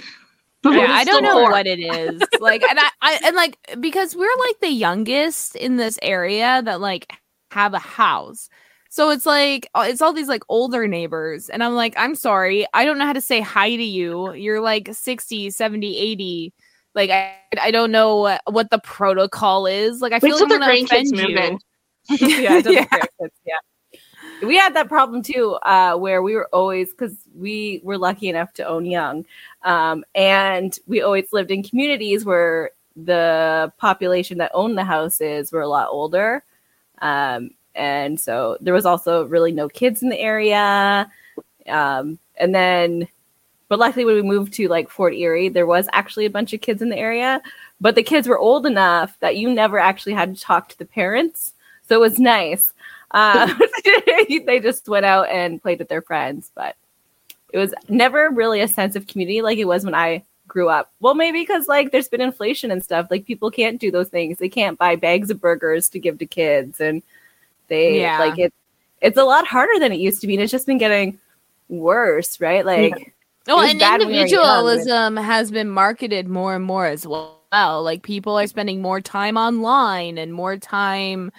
[0.64, 1.50] Yeah, I don't know poor.
[1.52, 2.20] what it is.
[2.40, 6.80] Like, and I, I, and like, because we're like the youngest in this area that
[6.80, 7.12] like
[7.52, 8.48] have a house.
[8.96, 11.50] So it's like, uh, it's all these like older neighbors.
[11.50, 12.66] And I'm like, I'm sorry.
[12.72, 14.32] I don't know how to say hi to you.
[14.32, 16.54] You're like 60, 70, 80.
[16.94, 20.00] Like, I, I don't know what, the protocol is.
[20.00, 21.58] Like, I feel till like I'm the gonna grandkids offend you.
[22.40, 22.86] yeah, Yeah.
[23.44, 23.98] yeah.
[24.42, 28.54] We had that problem too, uh, where we were always because we were lucky enough
[28.54, 29.26] to own young,
[29.62, 35.60] um, and we always lived in communities where the population that owned the houses were
[35.60, 36.42] a lot older,
[37.02, 41.10] um, and so there was also really no kids in the area,
[41.68, 43.08] um, and then,
[43.68, 46.60] but luckily when we moved to like Fort Erie, there was actually a bunch of
[46.60, 47.40] kids in the area,
[47.80, 50.84] but the kids were old enough that you never actually had to talk to the
[50.84, 51.52] parents.
[51.88, 52.72] So it was nice.
[53.10, 53.52] Uh,
[54.28, 56.76] they just went out and played with their friends, but
[57.52, 60.92] it was never really a sense of community like it was when I grew up.
[61.00, 63.08] Well, maybe because like there's been inflation and stuff.
[63.10, 64.38] Like people can't do those things.
[64.38, 67.02] They can't buy bags of burgers to give to kids, and
[67.68, 68.18] they Yeah.
[68.18, 68.52] like it.
[69.00, 71.18] It's a lot harder than it used to be, and it's just been getting
[71.68, 72.64] worse, right?
[72.66, 73.14] Like
[73.48, 76.86] oh, Well, was and bad when we young, individualism has been marketed more and more
[76.86, 77.82] as well.
[77.82, 81.30] Like people are spending more time online and more time,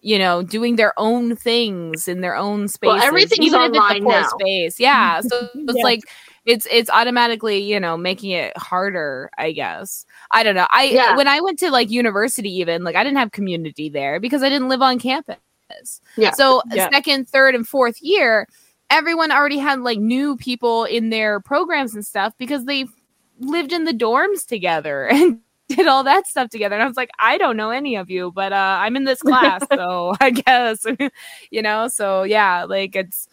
[0.00, 3.02] you know, doing their own things in their own spaces.
[3.02, 4.28] everything's even if it's a online now.
[4.38, 5.20] Space, yeah.
[5.22, 5.82] So it's Yeah.
[5.82, 6.00] like
[6.46, 9.30] it's it's automatically you know making it harder.
[9.38, 10.66] I guess I don't know.
[10.70, 11.16] I Yeah.
[11.16, 14.48] when I went to like university, even like I didn't have community there because I
[14.50, 15.36] didn't live on campus.
[16.16, 16.30] Yeah.
[16.32, 16.88] So Yeah.
[16.90, 18.46] second, third, and fourth year,
[18.90, 22.86] everyone already had like new people in their programs and stuff because they
[23.40, 26.74] lived in the dorms together and did all that stuff together.
[26.74, 29.22] And I was like, I don't know any of you, but uh, I'm in this
[29.22, 30.84] class, so I guess
[31.50, 31.88] you know.
[31.88, 33.28] So yeah, like it's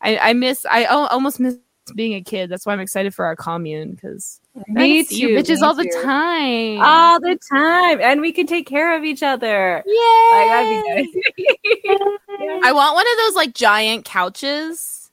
[0.00, 1.58] I, I miss I almost miss
[1.94, 2.50] being a kid.
[2.50, 6.00] That's why I'm excited for our commune because Me you too, bitches me all the
[6.02, 6.80] time.
[6.80, 9.82] all the time, and we can take care of each other.
[9.86, 10.28] Yay!
[10.32, 12.60] Like that'd be nice.
[12.64, 15.10] I want one of those like giant couches.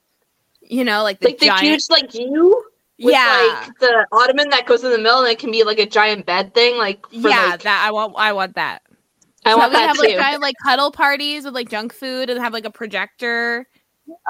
[0.62, 1.62] You know, like the like the giant.
[1.64, 2.64] huge like you.
[3.02, 5.78] With, yeah, like the ottoman that goes in the middle and it can be like
[5.78, 6.76] a giant bed thing.
[6.76, 7.46] Like for, yeah.
[7.52, 8.14] like, that I want.
[8.16, 8.82] I want that.
[9.46, 10.02] I So want we that have too.
[10.02, 13.66] like giant like cuddle parties with like junk food and have like a projector.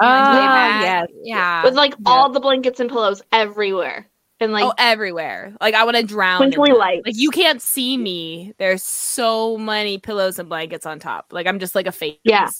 [0.01, 0.81] Oh, like, ah, way back.
[0.83, 1.07] yes.
[1.23, 1.63] yeah.
[1.63, 4.07] with like all the blankets and pillows everywhere
[4.41, 5.55] and like oh, everywhere.
[5.61, 6.43] Like I want to drown.
[6.43, 7.05] in twinkly lights.
[7.05, 8.53] Like you can't see me.
[8.57, 11.27] There's so many pillows and blankets on top.
[11.31, 12.17] Like I'm just like a face.
[12.23, 12.49] Yeah.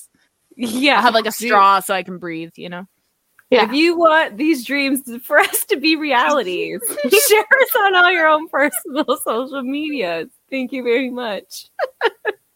[0.57, 2.51] Yeah, I'll have like a straw so I can breathe.
[2.57, 2.85] You know.
[3.49, 3.65] Yeah.
[3.65, 6.81] If you want these dreams for us to be realities,
[7.29, 10.29] share us on all your own personal social medias.
[10.49, 11.69] Thank you very much.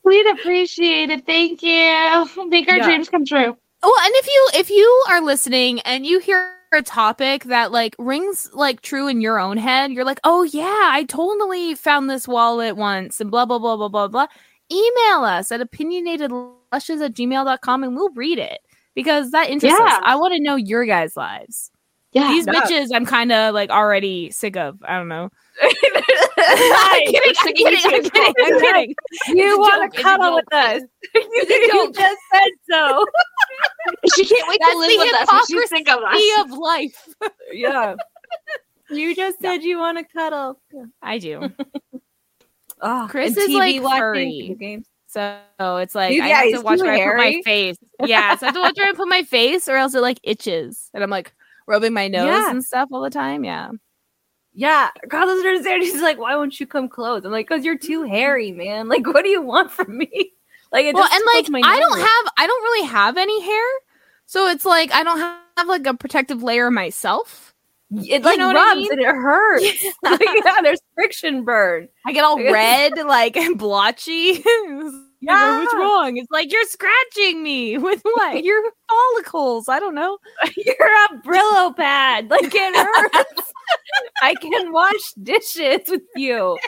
[0.03, 1.26] we'd appreciate it.
[1.26, 2.47] Thank you.
[2.47, 2.86] Make our Yeah.
[2.86, 3.57] dreams come true.
[3.86, 7.95] Well, and if you if you are listening and you hear a topic that like
[7.99, 12.27] rings like true in your own head, you're like, oh yeah, I totally found this
[12.27, 14.25] wallet once and blah blah blah blah blah blah.
[14.71, 18.57] Email us at opinionatedlushes at gmail.com and we'll read it
[18.95, 19.99] because that interests us.
[20.03, 21.69] I want to know your guys' lives.
[22.16, 22.30] Yeah.
[22.30, 22.53] These no.
[22.53, 24.80] bitches I'm kind of like already sick of.
[24.84, 25.30] I don't know.
[25.61, 25.72] I'm
[27.05, 28.95] kidding, I'm you kidding, I'm kidding, I'm kidding.
[29.30, 30.82] You want to cuddle with us?
[31.13, 33.05] you just said so.
[34.16, 36.22] she can't wait That's to live with us when she's sick of us.
[36.22, 37.07] hypocrisy of life.
[37.51, 37.95] yeah.
[38.89, 40.59] You just said you want to cuddle.
[41.01, 41.49] I do.
[42.82, 44.55] Oh, Chris and is, like, watching furry.
[44.57, 44.82] video.
[45.07, 47.24] So it's like Dude, I yeah, have he's to watch too where I put my
[47.24, 47.41] hairy.
[47.43, 47.78] face.
[48.05, 50.20] Yeah, so I have to watch where I put my face, or else it like
[50.24, 51.34] itches, and I'm like
[51.68, 52.49] rubbing my nose Yeah.
[52.49, 53.43] and stuff all the time.
[53.43, 53.72] Yeah.
[54.57, 55.86] Yeah, Carlos understands.
[55.86, 58.09] He's like, "Why won't you come close?" I'm like, "Cause you're too mm-hmm.
[58.09, 58.88] hairy, man.
[58.88, 60.32] Like, what do you want from me?"
[60.72, 63.66] Like, it well, and like I don't have, I don't really have any hair,
[64.26, 67.53] so it's like I don't have, like a protective layer myself.
[67.91, 68.91] It like know what I rubs mean?
[68.93, 69.86] and it hurts.
[70.03, 71.88] like, yeah, there's friction burn.
[72.05, 74.43] I get all red, like and blotchy.
[75.26, 76.17] Yeah, what's wrong?
[76.17, 78.43] It's like you're scratching me with what?
[78.43, 79.69] Your follicles.
[79.69, 80.17] I don't know.
[80.55, 82.28] You're a Brillo pad.
[82.30, 83.51] Like it hurts.
[84.21, 86.57] I can wash dishes with you.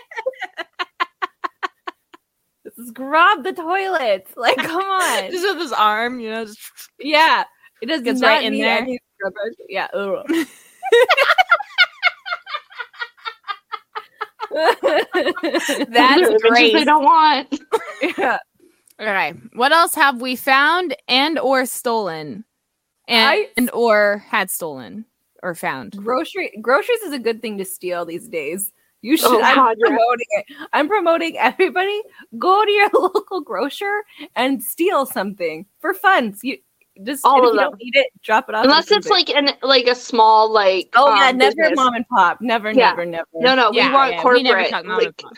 [2.94, 4.28] Grab the toilet.
[4.36, 5.32] Like, come on.
[5.32, 6.46] Just with his arm, you know.
[6.46, 6.60] Just
[7.00, 7.44] yeah,
[7.82, 8.78] it does Gets not right in there.
[8.80, 9.00] any.
[9.70, 9.88] Yeah.
[14.56, 14.78] Ugh.
[15.90, 16.74] That's great.
[16.74, 17.60] They don't want.
[18.18, 18.38] yeah.
[19.00, 19.36] All right.
[19.54, 22.44] What else have we found and or stolen?
[23.08, 25.06] And, I- and or had stolen
[25.44, 25.96] or found.
[25.98, 28.72] Grocery groceries is a good thing to steal these days.
[29.02, 29.32] You oh, should.
[29.32, 29.88] Oh, I'm God, yeah.
[29.88, 30.46] promoting it.
[30.74, 32.02] I'm promoting everybody.
[32.38, 34.04] Go to your local grocer
[34.36, 36.34] and steal something for fun.
[36.34, 36.58] So you
[37.04, 37.70] just All if of you them.
[37.72, 38.64] don't need it, drop it off.
[38.66, 41.76] Unless it's like an like a small like oh yeah, um, never business.
[41.76, 42.40] mom and pop.
[42.42, 42.90] Never, Yeah.
[42.90, 43.28] never, never.
[43.36, 44.44] No, no, Yeah, we want yeah, we corporate.
[44.44, 45.34] never talk mom and pop.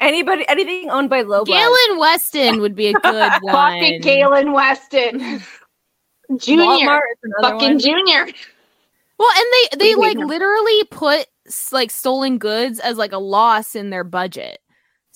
[0.00, 1.46] Anybody, anything owned by Loblaw.
[1.46, 3.52] Galen Weston would be a good one.
[3.54, 5.40] fucking Galen Weston,
[6.36, 7.78] Junior, Walmart is another fucking one.
[7.78, 8.26] Junior.
[9.18, 9.46] Well, and
[9.78, 11.26] they they like literally put
[11.70, 14.58] like stolen goods as like a loss in their budget.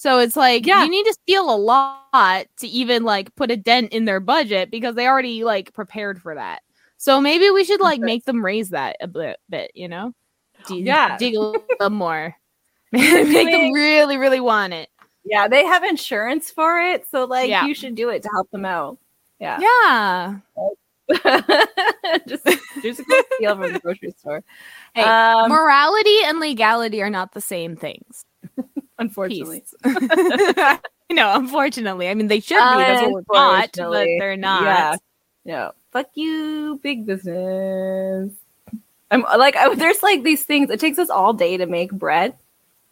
[0.01, 0.85] So it's like Yeah.
[0.85, 4.71] you need to steal a lot to even like put a dent in their budget
[4.71, 6.63] because they already like prepared for that.
[6.99, 10.13] So maybe we should like make them raise that a bit, bit you know?
[10.69, 11.17] D- Yeah.
[11.19, 12.37] dig a little more.
[12.93, 14.89] make them really, really want it.
[15.25, 17.67] Yeah, they have insurance for it, so like Yeah.
[17.67, 18.99] you should do it to help them out.
[19.41, 20.37] Yeah, Yeah.
[22.29, 22.47] just
[22.83, 23.01] just
[23.35, 24.45] steal from the grocery store.
[24.95, 28.25] Hey, um, Morality and legality are not the same things.
[28.99, 29.75] Unfortunately, Peace.
[31.11, 32.09] no, unfortunately.
[32.09, 32.79] I mean, they should be.
[32.79, 34.63] That's what we're taught, but they're not.
[34.63, 34.97] Yeah,
[35.45, 35.71] yeah.
[35.93, 38.33] Fuck you, big business.
[39.11, 40.71] I'm like, I, there's like these things.
[40.71, 42.35] It takes us all day to make bread.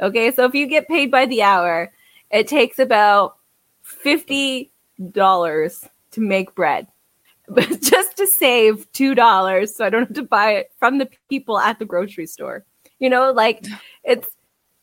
[0.01, 1.93] Okay, so if you get paid by the hour,
[2.31, 3.37] it takes about
[3.83, 4.71] fifty
[5.13, 6.87] dollars to make bread,
[7.49, 11.09] but just to save two dollars, so I don't have to buy it from the
[11.29, 12.65] people at the grocery store.
[12.99, 13.67] You know, like
[14.05, 14.29] it's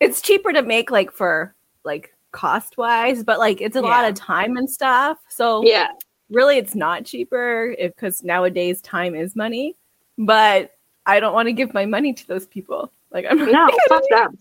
[0.04, 4.16] it's cheaper to make like for like cost wise, but like it's a lot of
[4.16, 5.18] time and stuff.
[5.30, 5.90] So Yeah,
[6.30, 9.76] really it's not cheaper because nowadays time is money
[10.18, 10.72] but
[11.06, 14.38] i don't want to give my money to those people like i'm no, fuck them.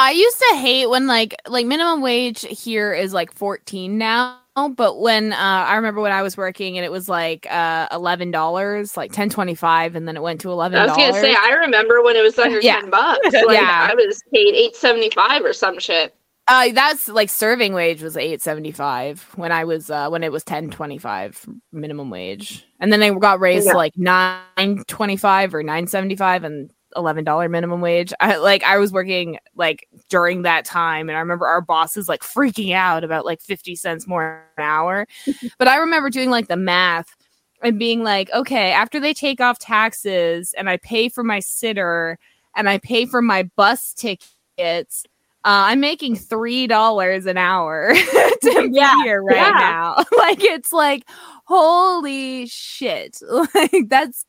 [0.00, 4.38] I used to hate when like like minimum wage here is like 14 now.
[4.66, 8.30] But when uh, I remember when I was working and it was like uh, eleven
[8.32, 11.36] dollars, like ten twenty five, and then it went to eleven I was gonna say,
[11.38, 12.80] I remember when it was under Yeah.
[12.80, 13.20] ten bucks.
[13.32, 13.88] Like, Yeah.
[13.90, 16.14] I was paid eight seventy five or some shit.
[16.50, 20.32] Uh, that's like serving wage was eight seventy five when I was uh, when it
[20.32, 23.72] was ten twenty five minimum wage, and then they got raised Yeah.
[23.72, 28.12] to like nine twenty five or nine seventy five and eleven dollar minimum wage.
[28.20, 32.22] I like I was working like during that time, and I remember our bosses like
[32.22, 35.06] freaking out about like fifty cents more an hour.
[35.58, 37.14] but I remember doing like the math
[37.62, 42.18] and being like, okay, after they take off taxes and I pay for my sitter
[42.56, 45.04] and I pay for my bus tickets.
[45.44, 47.94] Uh, I'm making three dollars an hour
[48.42, 49.58] to Yeah, be here right yeah.
[49.58, 49.94] now.
[50.18, 51.04] like it's like,
[51.44, 53.20] holy shit!
[53.54, 54.24] Like that's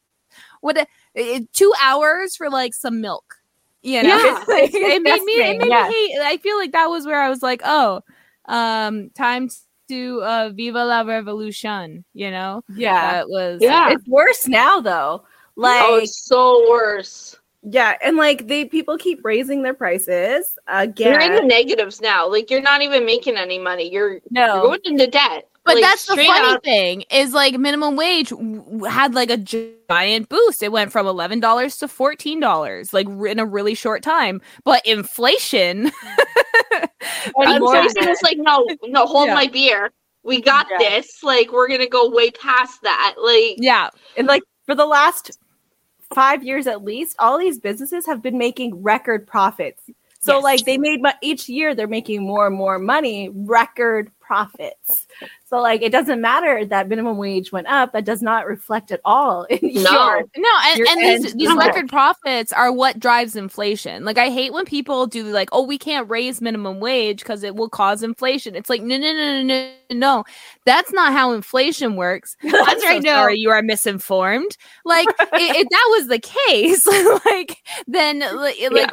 [0.61, 0.87] what
[1.19, 3.35] it- two hours for like some milk.
[3.81, 5.33] You know, Yeah, It's like- it's it made me.
[5.33, 5.87] It made yeah.
[5.87, 6.19] me hate.
[6.21, 8.01] I feel like that was where I was like, oh,
[8.45, 9.49] um, time
[9.89, 12.03] to uh, viva la revolution.
[12.13, 13.91] You know, yeah it was Yeah.
[13.91, 15.23] it's worse now though
[15.55, 17.35] like oh, it's so worse.
[17.63, 21.11] yeah and like they people keep raising their prices again.
[21.13, 22.29] You're in the negatives now.
[22.29, 23.91] Like you're not even making any money.
[23.91, 25.49] You're you're no going into debt.
[25.69, 26.63] But Like, that's the funny up.
[26.63, 30.63] thing is like minimum wage w- w- had like a giant boost.
[30.63, 34.41] It went from eleven dollars to fourteen dollars, like r- in a really short time.
[34.63, 35.91] But inflation,
[37.37, 39.33] And inflation was like, no, no, hold Yeah.
[39.35, 39.91] my beer.
[40.23, 40.77] We got Yeah.
[40.89, 41.23] this.
[41.23, 43.15] Like we're gonna go way past that.
[43.21, 45.37] Like yeah, and like for the last
[46.13, 49.83] five years at least all these businesses have been making record profits
[50.19, 50.43] so Yes.
[50.43, 55.05] like they made mo- each year they're making more and more money record profits
[55.49, 57.93] So like it doesn't matter that minimum wage went up.
[57.93, 59.83] That does not reflect at all in your
[60.37, 61.65] No, and, your and these, these number.
[61.65, 64.05] record profits are what drives inflation.
[64.05, 67.55] Like I hate when people do like, oh, we can't raise minimum wage because it
[67.55, 68.55] will cause inflation.
[68.55, 70.23] It's like, no, no, no, no, no, no.
[70.65, 72.37] That's not how inflation works.
[72.43, 73.09] That's so right, no.
[73.15, 74.55] sorry, you are misinformed.
[74.85, 75.27] Like i-
[75.57, 76.85] if that was the case,
[77.25, 78.91] like then like, like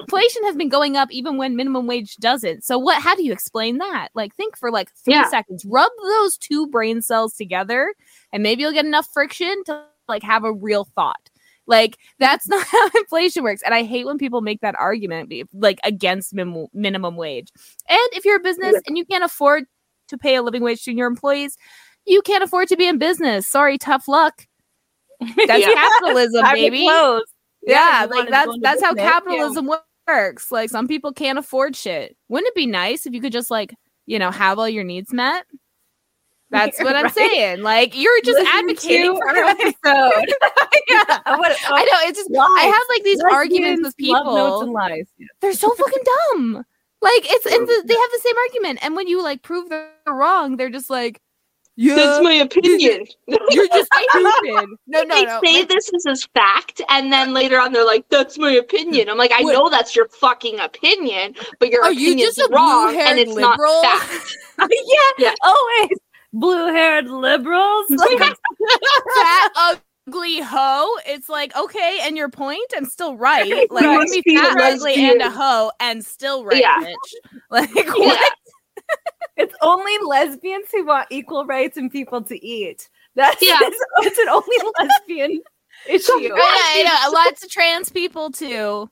[0.00, 2.64] inflation has been going up even when minimum wage doesn't.
[2.64, 3.02] So what?
[3.02, 4.08] How do you explain that?
[4.14, 5.28] Like think for like three Yeah.
[5.28, 5.57] seconds.
[5.64, 7.94] Rub those two brain cells together,
[8.32, 11.30] and maybe you'll get enough friction to like have a real thought.
[11.66, 15.78] Like that's not how inflation works, and I hate when people make that argument, like
[15.84, 17.48] against min- minimum wage.
[17.88, 19.64] And if you're a business and you can't afford
[20.08, 21.56] to pay a living wage to your employees,
[22.06, 23.46] you can't afford to be in business.
[23.46, 24.46] Sorry, tough luck.
[25.20, 25.74] That's Yeah.
[25.74, 26.84] capitalism, baby.
[26.84, 27.22] close.
[27.62, 29.10] Yeah, like that's that's how yeah.
[29.10, 30.50] capitalism wo- works.
[30.50, 32.16] Like some people can't afford shit.
[32.28, 33.74] Wouldn't it be nice if you could just like
[34.08, 35.44] you know have all your needs met?
[36.50, 37.14] That's what I'm Right.
[37.14, 37.62] saying.
[37.62, 39.74] Like you're just Listen advocating for our episode.
[40.88, 41.18] yeah.
[41.26, 44.36] I wanna- I know it's just I have like these arguments with Lesbians, love notes
[44.36, 44.60] people.
[44.62, 45.06] and lies.
[45.42, 46.02] They're so fucking
[46.32, 46.64] dumb.
[47.02, 49.90] Like it's and the, they have the same argument, and when you like prove they're
[50.08, 51.20] wrong, they're just like,
[51.80, 53.06] yeah, That's my opinion.
[53.28, 54.68] you're just stupid.
[54.88, 55.40] No, no, they no.
[55.44, 59.08] say like- this is as fact, and then later on they're like, "That's my opinion."
[59.08, 62.48] I'm like, I What- know that's your fucking opinion, but your Are you just a
[62.50, 63.80] wrong, and it's liberal?
[63.82, 64.36] not fact.
[64.58, 65.34] yeah, Yeah.
[65.44, 65.98] always
[66.32, 67.86] blue-haired liberals.
[67.90, 69.50] Like, fat
[70.08, 70.88] ugly hoe.
[71.06, 73.70] It's like okay, and your point, I'm still right.
[73.70, 76.44] Like You you must can be be a fat, ugly, and a hoe, and still
[76.44, 76.80] right, Yeah.
[76.82, 77.40] bitch.
[77.50, 78.18] Like Yeah.
[79.38, 79.48] What?
[79.48, 82.88] it's only lesbians who want equal rights and people to eat.
[83.14, 83.58] That's Yeah.
[83.62, 85.42] it's, it's an only lesbian
[85.88, 86.12] issue.
[86.20, 87.12] Yeah, I know.
[87.12, 88.90] Lots of trans people too.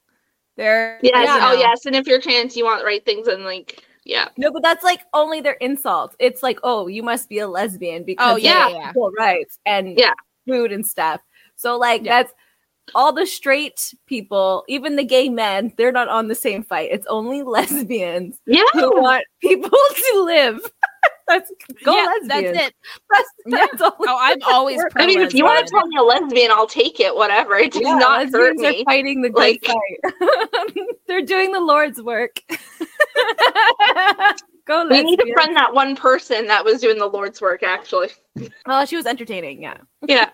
[0.56, 1.28] They're Yes.
[1.28, 1.86] you Oh, yes.
[1.86, 4.28] And if you're trans, you want the right things, and like, yeah.
[4.36, 6.14] No, but that's like only their insult.
[6.18, 8.90] It's like, oh, you must be a lesbian oh, because Oh, you yeah, have yeah.
[8.90, 10.14] equal rights and Yeah.
[10.46, 11.20] food and stuff.
[11.56, 12.22] So like Yeah.
[12.22, 12.34] that's
[12.94, 16.90] all the straight people, even the gay men, they're not on the same fight.
[16.92, 18.62] It's only lesbians Yeah.
[18.72, 19.70] who want people
[20.12, 20.60] to live.
[21.28, 21.50] that's
[21.84, 22.54] go yeah, lesbians.
[22.56, 22.74] that's it.
[23.10, 23.66] That's, Yeah.
[23.70, 24.80] that's only Oh, I'm always.
[24.96, 25.80] I mean, if you want to lesbian.
[25.80, 27.14] tell me a lesbian, I'll take it.
[27.14, 27.56] Whatever.
[27.56, 28.84] It does Yeah, not hurt lesbians are me.
[28.84, 30.86] fighting the good Like- fight.
[31.08, 32.40] They're doing the Lord's work.
[34.66, 34.88] Go Lesbian.
[34.88, 35.32] We need to lesbians.
[35.34, 37.62] friend that one person that was doing the Lord's work.
[37.62, 38.08] Actually,
[38.66, 39.76] Well, she was entertaining, yeah.
[40.06, 40.30] yeah.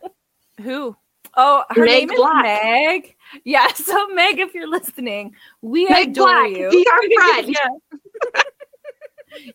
[0.62, 0.96] who?
[1.36, 2.44] Oh, her Meg name Black.
[2.44, 2.62] is
[3.04, 3.16] Meg.
[3.44, 6.70] Yeah, so Meg, if you're listening, we Meg adore Black, you.
[6.70, 7.00] be our
[7.42, 7.56] friend.
[8.34, 8.42] Yeah.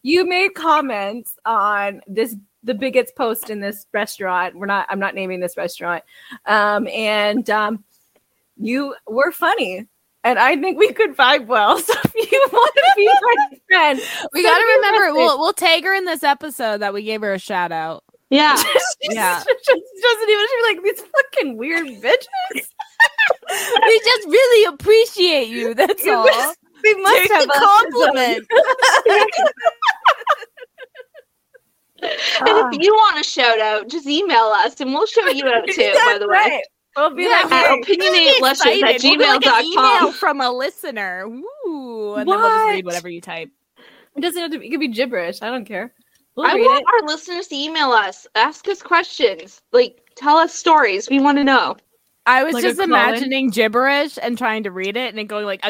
[0.02, 4.56] you made comments on this the biggest post in this restaurant.
[4.56, 6.04] We're not I'm not naming this restaurant.
[6.46, 7.84] Um and um
[8.58, 9.88] you were funny.
[10.24, 11.80] And I think we could vibe well.
[11.82, 14.02] So if you want to be my friend,
[14.34, 15.14] We got to remember.
[15.14, 18.04] We'll we'll tag her in this episode that we gave her a shout out.
[18.32, 18.62] Yeah.
[19.04, 19.44] Yeah.
[19.66, 19.82] just
[20.14, 22.28] doesn't even she's like these fucking weird bitches.
[23.88, 25.74] we just really appreciate you.
[25.74, 26.26] That's You all.
[26.26, 28.48] must- We must Take have a- compliment.
[32.00, 32.12] And
[32.50, 32.70] if ah.
[32.80, 36.18] you want a shout out, just email us and we'll shout you out too, by
[36.20, 36.34] the way.
[36.38, 36.64] Right.
[36.96, 38.82] We'll be Yeah, like, At hey, at Excited.
[38.82, 40.14] We'll like, email gmail.com.
[40.14, 41.26] from a listener.
[41.26, 43.50] Ooh, and then we'll just read whatever you type.
[44.16, 45.42] it doesn't have to be, it could be gibberish.
[45.42, 45.94] I don't care.
[46.38, 46.86] We'll I want it.
[47.02, 51.10] our listeners to email us, ask us questions, like tell us stories.
[51.10, 51.76] We want to know.
[52.28, 52.92] I was Like just call-in?
[52.92, 55.62] imagining gibberish and trying to read it and then going like,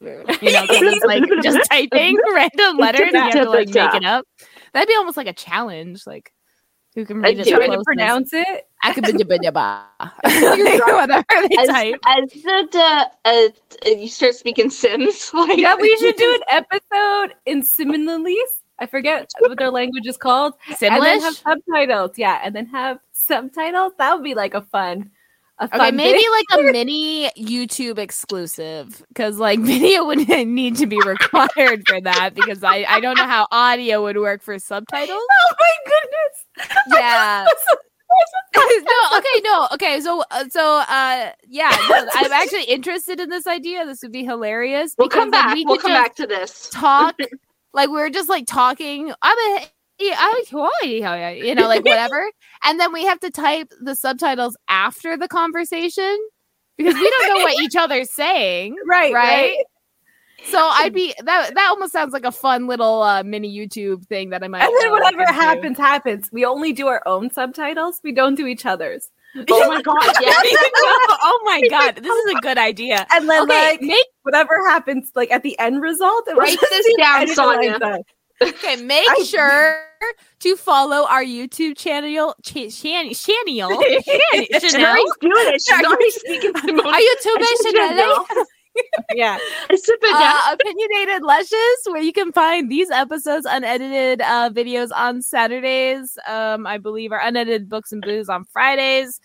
[0.00, 3.02] you know, 'cause it's like just typing random letters.
[3.02, 4.24] and You have to like make it up.
[4.72, 6.06] That'd be almost like a challenge.
[6.06, 6.32] Like,
[6.94, 7.46] who can read it?
[7.46, 7.50] it.
[7.54, 8.66] Trying to pronounce it.
[8.82, 9.12] I could be
[10.96, 11.96] whatever they As, type.
[12.06, 13.48] as the, uh, uh,
[13.90, 18.34] you start speaking Sims, like Yeah, we should do an episode in Simlish.
[18.80, 20.54] I forget what their language is called.
[20.80, 22.12] And then have subtitles.
[22.16, 23.92] Yeah, and then have subtitles.
[23.98, 25.10] That would be like a fun,
[25.58, 26.30] a fun Okay, maybe thing.
[26.30, 32.30] like a mini YouTube exclusive because like video would need to be required for that
[32.34, 35.10] because I I don't know how audio would work for subtitles.
[35.10, 36.88] Oh my goodness!
[36.96, 37.46] Yeah.
[38.56, 40.00] no, okay, no, okay.
[40.00, 43.86] So, uh, so, uh, yeah, no, I'm actually interested in this idea.
[43.86, 44.94] This would be hilarious.
[44.98, 45.54] we'll come back.
[45.54, 46.68] we we'll come back to this.
[46.70, 47.16] Talk
[47.72, 49.12] like we are just like talking.
[49.22, 49.66] I'm a,
[49.98, 52.30] yeah, I you know, like whatever.
[52.64, 56.18] and then we have to type the subtitles after the conversation
[56.76, 58.76] because we don't know what each other's saying.
[58.86, 59.56] Right, right.
[59.56, 59.64] right.
[60.44, 61.54] So I'd be that.
[61.54, 64.62] That almost sounds like a fun little uh, mini YouTube thing that I might.
[64.62, 66.30] And then whatever happens, happens.
[66.32, 68.00] We only do our own subtitles.
[68.02, 69.10] We don't do each other's.
[69.36, 70.32] Oh, oh my god, yeah.
[71.22, 73.06] oh my god, this is a good idea.
[73.12, 76.94] And then Okay, like make whatever happens, like at the end result, it Write this
[76.98, 77.78] down, Sonia.
[78.42, 79.84] Okay, make I- sure
[80.40, 82.34] to follow our YouTube channel.
[82.42, 83.14] Ch- Shan- Channel.
[83.14, 84.96] Shan- Chanel.
[84.96, 85.60] She's doing it.
[85.60, 88.26] She's Are you- already speaking to the Our YouTube channel.
[89.14, 89.38] Yeah.
[89.70, 96.18] uh, opinionated lushes where you can find these episodes unedited uh, videos on saturdays.
[96.26, 99.20] Um i believe our unedited books and booze on fridays.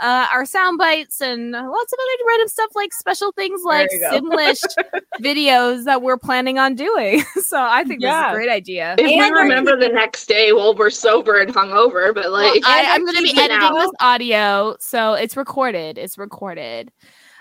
[0.00, 4.62] Uh our sound bites and lots of other random stuff like special things like simlish
[5.20, 7.22] videos that we're planning on doing.
[7.42, 8.94] So i think this is a great idea.
[8.98, 12.32] If we And our- remember the next day, well, we're sober and hungover, but Well,
[12.32, 13.72] like, I, I'm going to be editing now.
[13.74, 16.92] this audio so it's recorded it's recorded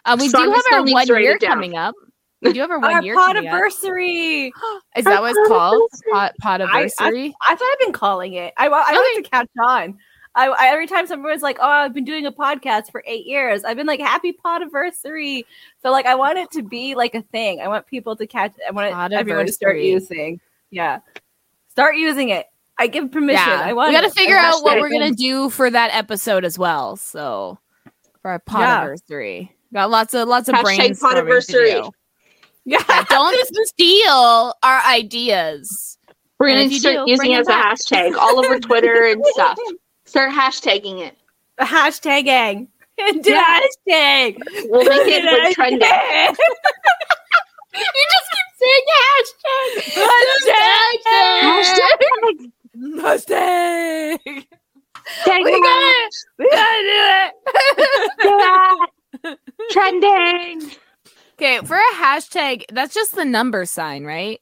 [0.07, 1.93] um, we do have our one year coming up
[2.41, 3.53] we do have our one Our year coming up.
[3.53, 4.51] podiversary.
[4.95, 5.89] Is that what it's called?
[6.11, 7.33] Pot I, podiversary?
[7.47, 8.53] I thought I've been calling it.
[8.57, 9.97] I, I wanted to catch on.
[10.35, 13.25] I, I every time someone was like, "Oh, I've been doing a podcast for eight
[13.25, 15.45] years," I've been like, "Happy podiversary!"
[15.81, 17.59] So like, I want it to be like a thing.
[17.59, 18.53] I want people to catch.
[18.67, 19.85] I want everyone to start Podiversary.
[19.85, 20.39] using.
[20.69, 20.99] Yeah,
[21.69, 22.45] start using it.
[22.77, 23.41] I give permission.
[23.47, 23.89] yeah, I want.
[23.89, 26.97] we got to figure out what we're gonna do for that episode as well.
[26.97, 27.57] So
[28.21, 28.95] for our Yeah.
[29.73, 31.83] Got lots of lots of Hashtag brainstorming to podiversary.
[31.83, 31.91] do.
[32.65, 33.37] Yeah, don't
[33.67, 35.97] steal our ideas.
[36.39, 39.57] we're gonna start do, using it as a hashtag all over Twitter and stuff.
[40.05, 41.17] Start hashtagging it.
[41.59, 42.67] hashtagging.
[43.21, 43.59] Do Yeah.
[43.87, 44.37] hashtag.
[44.69, 45.79] We'll make it like trending.
[45.79, 45.87] you
[48.11, 50.07] just keep saying hashtag.
[51.43, 52.51] Hashtag.
[52.99, 54.45] Hashtag.
[55.23, 56.13] Tag We got it.
[56.37, 57.31] We gotta do it.
[58.25, 58.73] Yeah.
[59.71, 60.71] Trending.
[61.33, 64.39] Okay, for a hashtag, that's just the number sign, right?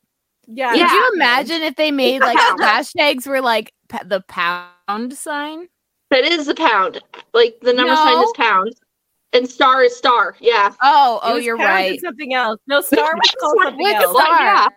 [0.48, 0.72] Yeah.
[0.72, 0.94] Could Yeah.
[0.94, 5.68] you imagine if they made like hashtags were like pa- the pound sign?
[6.12, 7.02] That is the pound.
[7.34, 8.74] Like the number sign is pound.
[9.34, 10.38] And star is star.
[10.40, 10.74] Yeah.
[10.82, 12.00] Oh, oh, you're right.
[12.00, 12.62] Something else.
[12.68, 14.16] No, star was called something What's else.
[14.18, 14.40] Star?
[14.40, 14.68] yeah.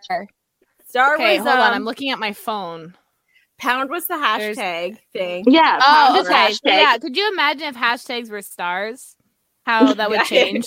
[0.89, 1.69] Star Okay, was hold on.
[1.69, 2.95] um, I'm looking at my phone.
[3.59, 5.45] Pound was the There's- hashtag thing.
[5.47, 5.79] Yeah.
[5.81, 6.53] Oh, pound is okay.
[6.55, 6.81] So, hashtag.
[6.81, 6.99] yeah.
[6.99, 9.15] Could you imagine if hashtags were stars?
[9.69, 10.67] How that would change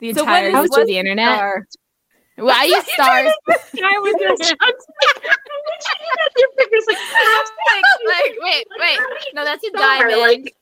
[0.00, 1.36] the So entire is- of the internet?
[1.36, 1.66] Star.
[2.38, 3.30] Well, I use stars.
[3.74, 4.36] Star with your Your
[6.58, 8.98] fingers like, like, like, wait, wait.
[9.34, 10.20] No, that's a Star, diamond.
[10.20, 10.56] like-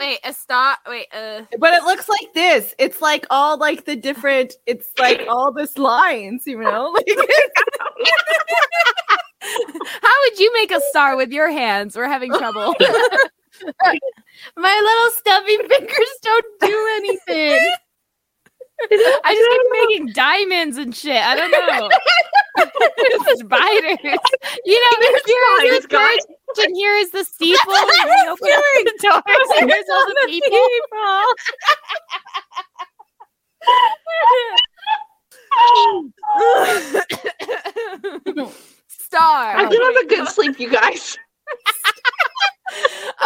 [0.00, 0.76] wait, a star.
[0.88, 1.42] Wait, uh.
[1.58, 2.74] But it looks like this.
[2.78, 4.54] It's like all like the different.
[4.66, 6.96] It's like all this lines, you know.
[9.40, 11.96] How would you make a star with your hands?
[11.96, 12.74] We're having trouble.
[14.56, 17.72] My little stubby fingers don't do anything.
[18.90, 21.22] I just keep making diamonds and shit.
[21.22, 21.88] I don't know.
[23.36, 23.98] Spiders.
[24.64, 26.20] You know, There's here is the church,
[26.66, 27.74] and here is the steeple.
[27.74, 28.48] and open
[28.84, 31.22] the doors, and here's all the people.
[38.88, 39.56] Star.
[39.56, 41.18] I do have a good sleep, you guys.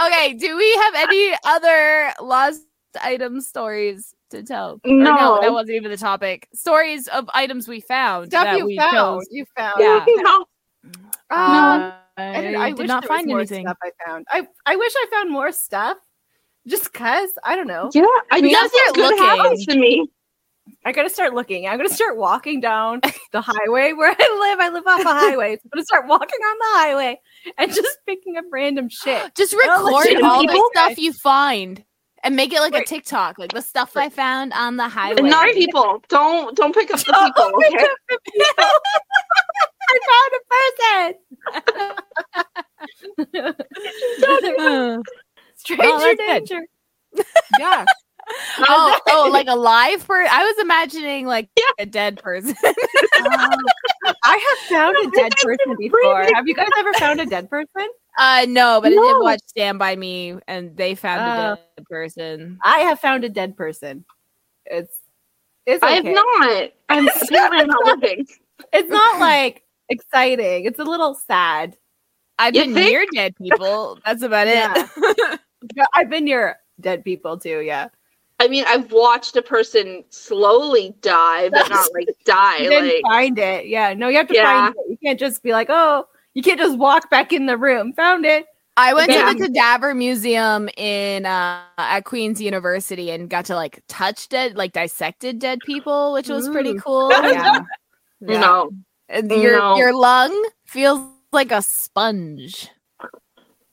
[0.07, 2.63] Okay, do we have any other lost
[3.03, 4.81] item stories to tell?
[4.85, 5.39] Or No.
[5.41, 6.49] that wasn't even the topic.
[6.55, 8.29] Stories of items we found.
[8.31, 8.95] Stuff that you we found.
[8.95, 9.27] chose.
[9.31, 9.75] You found.
[9.79, 10.05] Yeah.
[10.19, 10.47] No.
[11.31, 13.67] Uh, I, did, I I did wish not there was find more anything.
[13.67, 14.27] stuff I found.
[14.31, 15.97] I I wish I found more stuff.
[16.67, 17.91] Just cause I don't know.
[17.93, 19.19] Yeah, I We gotta nothing good looking.
[19.27, 20.09] happens to me.
[20.87, 21.67] I gotta start looking.
[21.67, 23.01] I'm gonna start walking down
[23.33, 24.61] the highway where I live.
[24.61, 25.57] I live off a highway.
[25.57, 27.21] So I'm gonna start walking on the highway
[27.59, 29.35] and just picking up random shit.
[29.37, 31.83] Just record legit all the stuff you find
[32.23, 35.19] and make it like a TikTok, like the stuff I found on the highway.
[35.19, 36.03] And not people.
[36.09, 37.61] Don't don't pick up the Don't people.
[37.61, 37.85] pick Okay.
[37.85, 38.65] up the people.
[39.91, 41.15] I found a person.
[44.59, 44.99] Uh,
[45.57, 46.47] Stranger Oh, that's good.
[46.47, 46.67] danger.
[47.59, 47.85] Yeah.
[48.69, 50.31] Oh, oh, like a live person.
[50.33, 51.49] I was imagining like
[51.79, 52.55] a dead person.
[52.65, 56.23] I have found a dead person before.
[56.35, 57.89] Have you guys ever found a dead person?
[58.19, 59.03] uh, no, but I No.
[59.03, 61.53] did watch Stand by Me, and they found Oh.
[61.53, 62.59] a dead person.
[62.65, 64.05] I have found a dead person.
[64.67, 64.99] It's
[65.67, 66.71] it's I have not.
[66.89, 68.27] I'm apparently I'm not living.
[68.73, 70.65] It's not like exciting.
[70.65, 71.77] It's a little sad.
[72.39, 72.91] I've You been think?
[72.91, 73.99] near dead people.
[74.05, 74.87] That's about Yeah.
[74.97, 75.41] it.
[75.75, 77.61] Yeah, I've been near dead people too.
[77.61, 77.89] Yeah.
[78.39, 82.59] I mean, I've watched a person slowly die, but not like die.
[82.59, 83.67] You didn't Like find it.
[83.67, 83.95] Yeah.
[83.95, 84.67] No, you have to Yeah.
[84.67, 84.91] find it.
[84.91, 87.93] You can't just be like, oh, you can't just walk back in the room.
[87.95, 88.45] Found it.
[88.77, 89.33] I went Yeah.
[89.33, 94.55] to the cadaver museum in uh, at Queen's University and got to like touch dead,
[94.55, 97.11] like dissected dead people, which was pretty cool.
[97.11, 97.61] Yeah.
[98.21, 98.41] Yeah.
[98.41, 98.71] no.
[99.11, 99.77] And your No.
[99.77, 100.33] your lung
[100.65, 101.01] feels
[101.33, 102.71] like a sponge.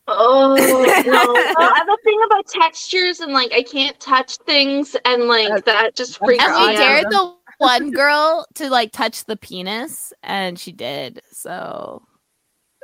[0.08, 1.64] Oh no.
[1.66, 5.64] I have a thing about textures and like I can't touch things and like That's-
[5.66, 10.12] that just that's freaks And we dared the one girl to like touch the penis,
[10.24, 11.22] and she did.
[11.32, 12.02] So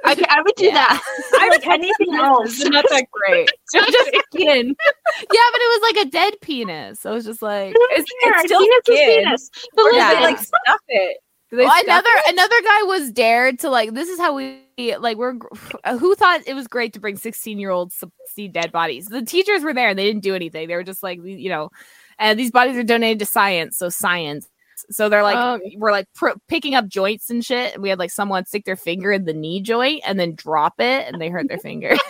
[0.07, 0.75] Okay, I would do Yeah.
[0.75, 1.03] that.
[1.41, 2.61] I like anything else.
[2.61, 3.49] It's not that great.
[3.73, 3.91] Just
[4.31, 4.67] skin.
[4.69, 7.01] yeah, but it was like a dead penis.
[7.01, 9.23] So it was just like It's, it's still penis is skin.
[9.25, 9.49] penis.
[9.75, 11.17] But Or listen, they like stuff it?
[11.51, 12.33] Well, stuff another it?
[12.33, 13.93] another guy was dared to like.
[13.93, 14.61] This is how we
[14.99, 15.17] like.
[15.17, 15.33] We're
[15.99, 19.07] who thought it was great to bring sixteen year olds to see dead bodies.
[19.07, 20.67] The teachers were there and they didn't do anything.
[20.67, 21.69] They were just like you know,
[22.17, 23.77] and these bodies are donated to science.
[23.77, 24.47] So science.
[24.91, 25.59] So they're like Oh.
[25.75, 27.73] we're like pr- picking up joints and shit.
[27.73, 30.75] And we had like someone stick their finger in the knee joint and then drop
[30.79, 31.89] it, and they hurt their finger.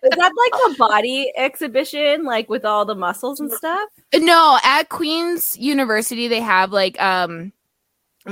[0.00, 3.88] Is that like a body exhibition, like with all the muscles and stuff?
[4.14, 7.52] No, at Queen's University they have like um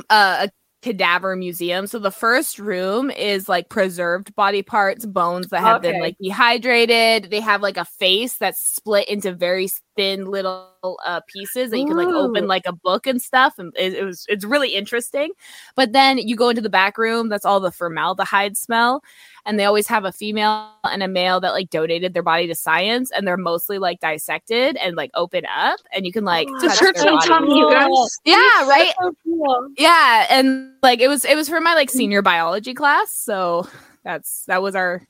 [0.08, 0.50] a, a
[0.86, 1.88] cadaver museum.
[1.88, 7.28] So the first room is like preserved body parts, bones that have been like dehydrated.
[7.28, 10.68] They have like a face that's split into very thin little
[11.04, 14.04] uh pieces that you can like open like a book and stuff and it, it
[14.04, 15.30] was it's really interesting.
[15.74, 19.02] But then you go into the back room, that's all the formaldehyde smell
[19.46, 22.54] and they always have a female and a male that like donated their body to
[22.54, 26.72] science and they're mostly like dissected and like open up and you can like This
[26.72, 27.54] touch hurts their my body.
[27.54, 28.18] you guys.
[28.24, 29.68] yeah right So cool.
[29.78, 33.66] yeah and like it was it was for my like senior biology class so
[34.04, 35.02] that's that was our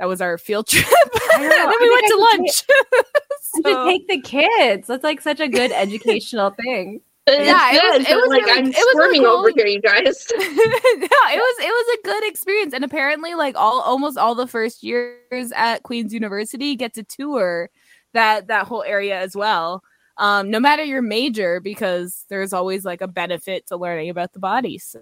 [0.00, 0.86] that was our field trip
[1.34, 4.86] and then we went I to lunch You should So- take the kids.
[4.88, 7.00] That's like such a good educational thing.
[7.26, 9.66] It's Yeah, it was, it was like really, I'm it was really squirming over here,
[9.66, 10.26] you guys.
[10.36, 14.46] no, it was it was a good experience, and apparently, like all almost all the
[14.46, 17.70] first years at Queen's University get to tour
[18.12, 19.82] that that whole area as well.
[20.18, 24.38] Um, no matter your major, because there's always like a benefit to learning about the
[24.38, 24.76] body.
[24.76, 25.00] So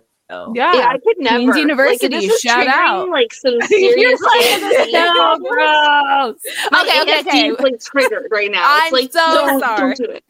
[0.54, 0.74] Yeah.
[0.74, 1.38] Yeah, I could never.
[1.38, 3.08] Queen's University, like, this shout out.
[3.08, 4.20] Like some You're serious.
[4.92, 6.40] so gross.
[6.70, 7.48] My Okay, okay, ADD okay.
[7.48, 8.62] is like triggered right now.
[8.64, 9.94] I'm it's like so don't, sorry.
[9.94, 10.24] Don't do it.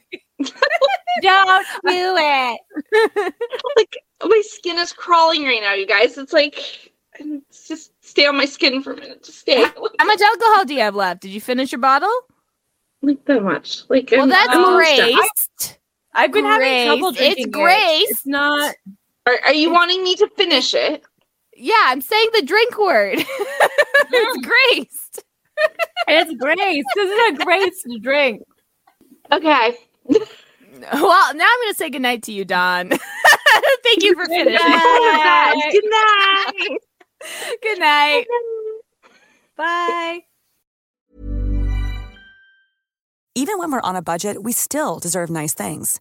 [1.22, 3.34] Don't do it.
[3.76, 6.18] Like my skin is crawling right now, you guys.
[6.18, 9.22] It's like it's just stay on my skin for a minute.
[9.24, 9.62] Just stay.
[9.62, 11.20] How much alcohol do you have left?
[11.22, 12.12] Did you finish your bottle?
[13.02, 13.82] like that much.
[13.88, 15.16] Like Well, I'm- that's I'm great.
[16.14, 17.48] I've been having trouble drinking.
[17.48, 18.10] It's it.
[18.10, 18.74] It's not.
[19.26, 21.02] Are, are you wanting me to finish it?
[21.54, 23.18] Yeah, I'm saying the drink word.
[23.18, 24.42] it's mm.
[24.42, 25.24] graced.
[26.08, 26.84] It's Grace.
[26.94, 28.42] This is a Grace drink.
[29.30, 29.76] Okay.
[30.92, 32.88] Well, now I'm going to say goodnight to you, Dawn.
[33.84, 34.56] Thank you for finishing.
[34.56, 35.90] Good finishing.
[35.90, 36.48] night.
[36.50, 36.78] Good night.
[37.62, 38.26] Good night.
[39.56, 40.20] Bye.
[43.36, 46.00] Even when we're on a budget, we still deserve nice things.